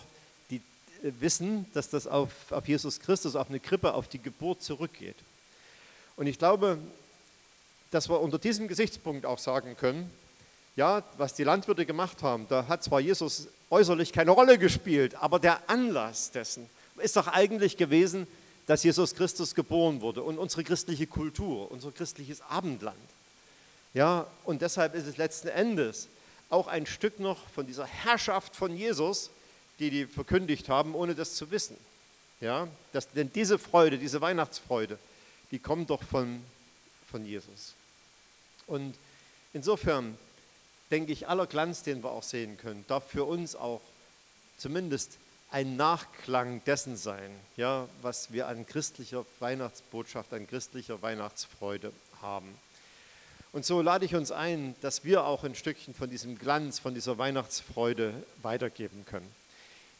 die, 0.50 0.56
äh, 0.56 1.12
wissen, 1.20 1.64
dass 1.72 1.88
das 1.88 2.06
auf, 2.06 2.30
auf 2.50 2.68
Jesus 2.68 3.00
Christus, 3.00 3.36
auf 3.36 3.48
eine 3.48 3.60
Krippe, 3.60 3.94
auf 3.94 4.08
die 4.08 4.20
Geburt 4.20 4.62
zurückgeht. 4.62 5.16
Und 6.16 6.26
ich 6.26 6.38
glaube, 6.38 6.78
dass 7.90 8.08
wir 8.08 8.20
unter 8.20 8.38
diesem 8.38 8.68
Gesichtspunkt 8.68 9.24
auch 9.24 9.38
sagen 9.38 9.76
können, 9.76 10.10
Ja, 10.76 11.02
was 11.16 11.32
die 11.32 11.44
Landwirte 11.44 11.86
gemacht 11.86 12.22
haben, 12.22 12.46
da 12.50 12.68
hat 12.68 12.84
zwar 12.84 13.00
Jesus 13.00 13.48
äußerlich 13.70 14.12
keine 14.12 14.32
Rolle 14.32 14.58
gespielt, 14.58 15.14
aber 15.14 15.38
der 15.38 15.70
Anlass 15.70 16.30
dessen 16.32 16.68
ist 16.98 17.16
doch 17.16 17.28
eigentlich 17.28 17.78
gewesen, 17.78 18.26
dass 18.66 18.82
Jesus 18.82 19.14
Christus 19.14 19.54
geboren 19.54 20.00
wurde 20.00 20.22
und 20.22 20.38
unsere 20.38 20.64
christliche 20.64 21.06
Kultur, 21.06 21.70
unser 21.70 21.92
christliches 21.92 22.40
Abendland. 22.42 22.96
Ja, 23.94 24.26
und 24.44 24.62
deshalb 24.62 24.94
ist 24.94 25.06
es 25.06 25.16
letzten 25.16 25.48
Endes 25.48 26.08
auch 26.50 26.66
ein 26.66 26.86
Stück 26.86 27.18
noch 27.18 27.38
von 27.48 27.66
dieser 27.66 27.86
Herrschaft 27.86 28.54
von 28.54 28.76
Jesus, 28.76 29.30
die 29.78 29.90
die 29.90 30.06
verkündigt 30.06 30.68
haben, 30.68 30.94
ohne 30.94 31.14
das 31.14 31.34
zu 31.34 31.50
wissen. 31.50 31.76
Ja, 32.40 32.68
das, 32.92 33.10
denn 33.12 33.32
diese 33.32 33.58
Freude, 33.58 33.98
diese 33.98 34.20
Weihnachtsfreude, 34.20 34.98
die 35.50 35.58
kommt 35.58 35.90
doch 35.90 36.02
von, 36.02 36.42
von 37.10 37.24
Jesus. 37.24 37.74
Und 38.66 38.94
insofern 39.52 40.18
denke 40.90 41.12
ich, 41.12 41.28
aller 41.28 41.46
Glanz, 41.46 41.82
den 41.82 42.02
wir 42.02 42.10
auch 42.10 42.22
sehen 42.22 42.58
können, 42.58 42.84
darf 42.88 43.08
für 43.08 43.24
uns 43.24 43.56
auch 43.56 43.80
zumindest 44.58 45.12
ein 45.50 45.76
Nachklang 45.76 46.62
dessen 46.64 46.96
sein, 46.96 47.30
ja, 47.56 47.88
was 48.02 48.32
wir 48.32 48.48
an 48.48 48.66
christlicher 48.66 49.24
Weihnachtsbotschaft, 49.38 50.32
an 50.32 50.46
christlicher 50.46 51.00
Weihnachtsfreude 51.02 51.92
haben. 52.20 52.48
Und 53.52 53.64
so 53.64 53.80
lade 53.80 54.04
ich 54.04 54.14
uns 54.14 54.32
ein, 54.32 54.74
dass 54.80 55.04
wir 55.04 55.24
auch 55.24 55.44
ein 55.44 55.54
Stückchen 55.54 55.94
von 55.94 56.10
diesem 56.10 56.38
Glanz, 56.38 56.78
von 56.78 56.94
dieser 56.94 57.16
Weihnachtsfreude 57.16 58.12
weitergeben 58.42 59.06
können. 59.06 59.28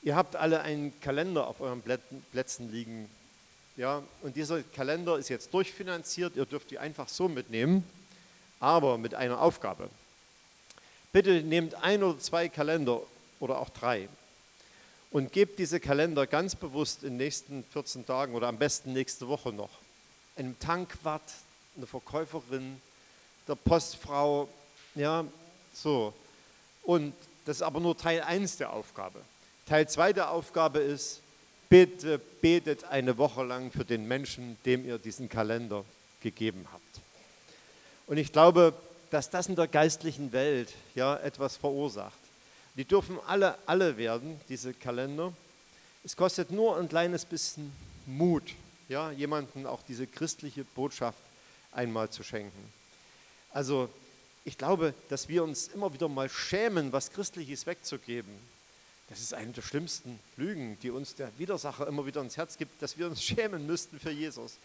Ihr 0.03 0.15
habt 0.15 0.37
alle 0.37 0.61
einen 0.61 0.99
Kalender 1.01 1.47
auf 1.47 1.61
euren 1.61 1.83
Plätzen 2.33 2.71
liegen. 2.71 3.09
Ja, 3.77 4.03
und 4.23 4.37
dieser 4.37 4.63
Kalender 4.63 5.17
ist 5.17 5.29
jetzt 5.29 5.55
durchfinanziert. 5.55 6.37
Ihr 6.37 6.45
dürft 6.45 6.71
die 6.71 6.79
einfach 6.79 7.09
so 7.09 7.29
mitnehmen, 7.29 7.85
aber 8.61 8.99
mit 8.99 9.15
einer 9.15 9.41
Aufgabe. 9.41 9.89
Bitte 11.13 11.43
nehmt 11.43 11.75
ein 11.77 12.03
oder 12.03 12.19
zwei 12.19 12.49
Kalender 12.49 13.01
oder 13.41 13.59
auch 13.59 13.71
drei 13.71 14.09
und 15.11 15.33
gebt 15.33 15.59
diese 15.59 15.81
Kalender 15.81 16.27
ganz 16.27 16.55
bewusst 16.55 17.03
in 17.03 17.11
den 17.11 17.19
nächsten 17.19 17.65
14 17.73 18.07
Tagen 18.07 18.35
oder 18.35 18.49
am 18.49 18.59
besten 18.59 18.93
nächste 18.93 19.29
Woche 19.29 19.53
noch 19.53 19.71
einem 20.37 20.59
Tankwart, 20.59 21.23
einer 21.77 21.87
Verkäuferin, 21.87 22.81
der 23.49 23.55
Postfrau, 23.55 24.49
ja, 24.95 25.25
so. 25.73 26.13
Und 26.83 27.15
das 27.45 27.59
ist 27.59 27.63
aber 27.63 27.81
nur 27.81 27.97
Teil 27.97 28.23
1 28.23 28.59
der 28.59 28.73
Aufgabe. 28.73 29.21
Teil 29.67 29.89
2 29.89 30.13
der 30.13 30.31
Aufgabe 30.31 30.79
ist, 30.79 31.21
bitte 31.69 32.19
betet 32.19 32.85
eine 32.85 33.19
Woche 33.19 33.43
lang 33.43 33.73
für 33.73 33.85
den 33.85 34.07
Menschen, 34.07 34.57
dem 34.65 34.87
ihr 34.87 34.99
diesen 34.99 35.29
Kalender 35.29 35.85
gegeben 36.21 36.67
habt. 36.73 36.83
Und 38.07 38.19
ich 38.19 38.33
glaube, 38.33 38.73
dass 39.11 39.31
das 39.31 39.49
in 39.49 39.57
der 39.57 39.69
geistlichen 39.69 40.33
Welt 40.33 40.73
ja 40.95 41.17
etwas 41.17 41.57
verursacht. 41.57 42.15
Die 42.77 42.85
dürfen 42.85 43.19
alle, 43.27 43.57
alle 43.67 43.97
werden, 43.97 44.41
diese 44.49 44.75
Kalender. 44.75 45.33
Es 46.05 46.17
kostet 46.17 46.51
nur 46.51 46.77
ein 46.79 46.89
kleines 46.89 47.25
bisschen 47.25 47.73
Mut, 48.07 48.55
ja, 48.89 49.11
jemanden 49.11 49.67
auch 49.67 49.83
diese 49.83 50.07
christliche 50.07 50.65
Botschaft 50.65 51.19
einmal 51.73 52.11
zu 52.11 52.23
schenken. 52.23 52.73
Also 53.53 53.89
ich 54.45 54.59
glaube, 54.59 54.95
dass 55.09 55.29
wir 55.29 55.43
uns 55.43 55.69
immer 55.69 55.93
wieder 55.93 56.09
mal 56.09 56.29
schämen, 56.29 56.93
was 56.93 57.11
Christliches 57.11 57.67
wegzugeben. 57.67 58.33
Das 59.09 59.21
ist 59.21 59.35
eine 59.35 59.53
der 59.53 59.63
schlimmsten 59.63 60.19
Lügen, 60.37 60.79
die 60.83 60.91
uns 60.91 61.15
der 61.15 61.31
Widersacher 61.39 61.87
immer 61.87 62.07
wieder 62.07 62.21
ins 62.21 62.37
Herz 62.37 62.59
gibt, 62.59 62.81
dass 62.83 62.99
wir 62.99 63.07
uns 63.07 63.23
schämen 63.25 63.67
müssten 63.67 63.99
für 63.99 64.11
Jesus. 64.11 64.57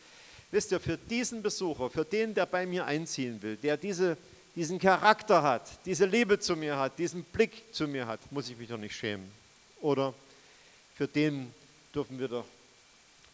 Wisst 0.51 0.71
ihr, 0.71 0.79
für 0.79 0.97
diesen 0.97 1.41
Besucher, 1.41 1.89
für 1.89 2.03
den, 2.03 2.33
der 2.33 2.45
bei 2.45 2.65
mir 2.65 2.85
einziehen 2.85 3.41
will, 3.41 3.55
der 3.55 3.77
diese, 3.77 4.17
diesen 4.55 4.79
Charakter 4.79 5.41
hat, 5.43 5.63
diese 5.85 6.05
Liebe 6.05 6.39
zu 6.39 6.55
mir 6.55 6.77
hat, 6.77 6.97
diesen 6.99 7.23
Blick 7.23 7.73
zu 7.73 7.87
mir 7.87 8.07
hat, 8.07 8.19
muss 8.31 8.49
ich 8.49 8.57
mich 8.57 8.69
doch 8.69 8.77
nicht 8.77 8.95
schämen. 8.95 9.31
Oder 9.81 10.13
für 10.95 11.07
den 11.07 11.53
dürfen 11.95 12.19
wir 12.19 12.27
doch 12.27 12.45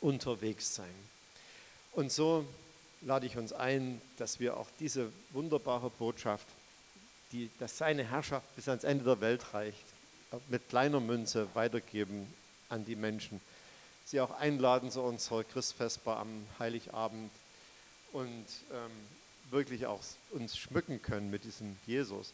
unterwegs 0.01 0.75
sein. 0.75 0.93
Und 1.93 2.11
so 2.11 2.45
lade 3.01 3.25
ich 3.25 3.37
uns 3.37 3.53
ein, 3.53 4.01
dass 4.17 4.39
wir 4.39 4.57
auch 4.57 4.67
diese 4.79 5.11
wunderbare 5.31 5.89
Botschaft, 5.89 6.45
die, 7.31 7.49
dass 7.59 7.77
seine 7.77 8.03
Herrschaft 8.03 8.55
bis 8.55 8.69
ans 8.69 8.83
Ende 8.83 9.03
der 9.03 9.21
Welt 9.21 9.53
reicht, 9.53 9.83
mit 10.49 10.69
kleiner 10.69 10.99
Münze 10.99 11.47
weitergeben 11.53 12.31
an 12.69 12.85
die 12.85 12.95
Menschen. 12.95 13.41
Sie 14.05 14.21
auch 14.21 14.31
einladen 14.39 14.91
zu 14.91 15.01
unserer 15.01 15.43
Christfestbar 15.43 16.19
am 16.19 16.45
Heiligabend 16.59 17.31
und 18.13 18.45
ähm, 18.71 18.91
wirklich 19.51 19.85
auch 19.85 20.01
uns 20.31 20.57
schmücken 20.57 21.01
können 21.01 21.31
mit 21.31 21.43
diesem 21.43 21.77
Jesus. 21.85 22.33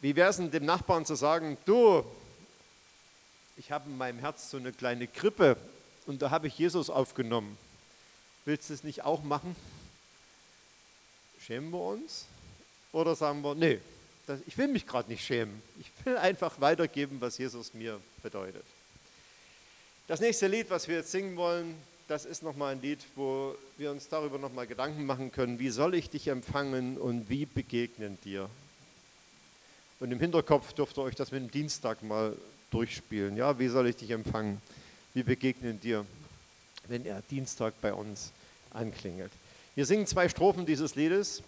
Wie 0.00 0.14
wäre 0.16 0.30
es 0.30 0.36
denn 0.36 0.50
dem 0.50 0.64
Nachbarn 0.64 1.06
zu 1.06 1.14
sagen, 1.14 1.56
du, 1.64 2.04
ich 3.56 3.72
habe 3.72 3.88
in 3.90 3.98
meinem 3.98 4.20
Herz 4.20 4.50
so 4.50 4.56
eine 4.56 4.72
kleine 4.72 5.06
Krippe 5.06 5.56
und 6.06 6.22
da 6.22 6.30
habe 6.30 6.46
ich 6.46 6.58
Jesus 6.58 6.88
aufgenommen. 6.88 7.58
Willst 8.44 8.70
du 8.70 8.74
es 8.74 8.84
nicht 8.84 9.04
auch 9.04 9.22
machen? 9.22 9.54
Schämen 11.40 11.70
wir 11.70 11.80
uns? 11.80 12.26
Oder 12.92 13.14
sagen 13.14 13.42
wir, 13.42 13.54
nee, 13.54 13.80
das, 14.26 14.40
ich 14.46 14.56
will 14.56 14.68
mich 14.68 14.86
gerade 14.86 15.10
nicht 15.10 15.24
schämen. 15.24 15.62
Ich 15.80 15.90
will 16.06 16.16
einfach 16.16 16.60
weitergeben, 16.60 17.20
was 17.20 17.36
Jesus 17.38 17.74
mir 17.74 18.00
bedeutet. 18.22 18.64
Das 20.06 20.20
nächste 20.20 20.46
Lied, 20.46 20.70
was 20.70 20.88
wir 20.88 20.96
jetzt 20.96 21.10
singen 21.10 21.36
wollen, 21.36 21.74
das 22.08 22.24
ist 22.24 22.42
nochmal 22.42 22.72
ein 22.72 22.80
Lied, 22.80 23.00
wo 23.14 23.54
wir 23.76 23.90
uns 23.90 24.08
darüber 24.08 24.38
nochmal 24.38 24.66
Gedanken 24.66 25.04
machen 25.04 25.30
können, 25.30 25.58
wie 25.58 25.68
soll 25.68 25.94
ich 25.94 26.08
dich 26.08 26.28
empfangen 26.28 26.96
und 26.96 27.28
wie 27.28 27.44
begegnen 27.44 28.18
dir. 28.24 28.48
Und 30.00 30.10
im 30.10 30.18
Hinterkopf 30.18 30.72
dürft 30.72 30.96
ihr 30.96 31.02
euch 31.02 31.14
das 31.14 31.32
mit 31.32 31.42
dem 31.42 31.50
Dienstag 31.50 32.02
mal 32.02 32.34
durchspielen. 32.70 33.36
Ja, 33.36 33.58
wie 33.58 33.68
soll 33.68 33.88
ich 33.88 33.96
dich 33.96 34.10
empfangen? 34.10 34.60
Wie 35.12 35.22
begegnen 35.22 35.80
dir, 35.80 36.06
wenn 36.86 37.04
er 37.04 37.20
Dienstag 37.30 37.74
bei 37.82 37.92
uns 37.92 38.32
anklingelt? 38.70 39.32
Wir 39.74 39.84
singen 39.84 40.06
zwei 40.06 40.30
Strophen 40.30 40.64
dieses 40.64 40.94
Liedes. 40.94 41.42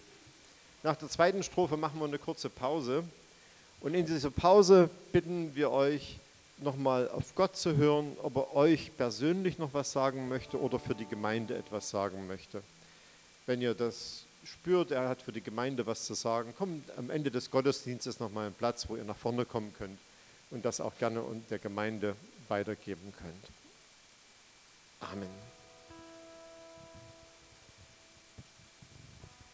Nach 0.83 0.95
der 0.95 1.09
zweiten 1.09 1.41
Strophe 1.41 1.75
machen 1.75 1.99
wir 1.99 2.05
eine 2.05 2.19
kurze 2.19 2.49
Pause. 2.49 3.03
Und 3.79 3.95
in 3.95 4.05
dieser 4.05 4.29
Pause 4.29 4.91
bitten 5.11 5.55
wir 5.55 5.71
euch, 5.71 6.17
nochmal 6.61 7.09
auf 7.09 7.35
Gott 7.35 7.55
zu 7.55 7.75
hören, 7.75 8.15
ob 8.21 8.35
er 8.35 8.55
euch 8.55 8.95
persönlich 8.95 9.57
noch 9.57 9.73
was 9.73 9.91
sagen 9.91 10.27
möchte 10.29 10.59
oder 10.59 10.79
für 10.79 10.95
die 10.95 11.05
Gemeinde 11.05 11.57
etwas 11.57 11.89
sagen 11.89 12.27
möchte. 12.27 12.61
Wenn 13.45 13.61
ihr 13.61 13.73
das 13.73 14.23
spürt, 14.43 14.91
er 14.91 15.09
hat 15.09 15.21
für 15.21 15.31
die 15.31 15.41
Gemeinde 15.41 15.85
was 15.85 16.05
zu 16.05 16.13
sagen, 16.13 16.53
kommt 16.55 16.89
am 16.97 17.09
Ende 17.09 17.31
des 17.31 17.51
Gottesdienstes 17.51 18.19
nochmal 18.19 18.47
ein 18.47 18.53
Platz, 18.53 18.87
wo 18.89 18.95
ihr 18.95 19.03
nach 19.03 19.17
vorne 19.17 19.45
kommen 19.45 19.73
könnt 19.77 19.99
und 20.49 20.65
das 20.65 20.81
auch 20.81 20.97
gerne 20.97 21.23
der 21.49 21.59
Gemeinde 21.59 22.15
weitergeben 22.47 23.13
könnt. 23.17 23.45
Amen. 25.11 25.50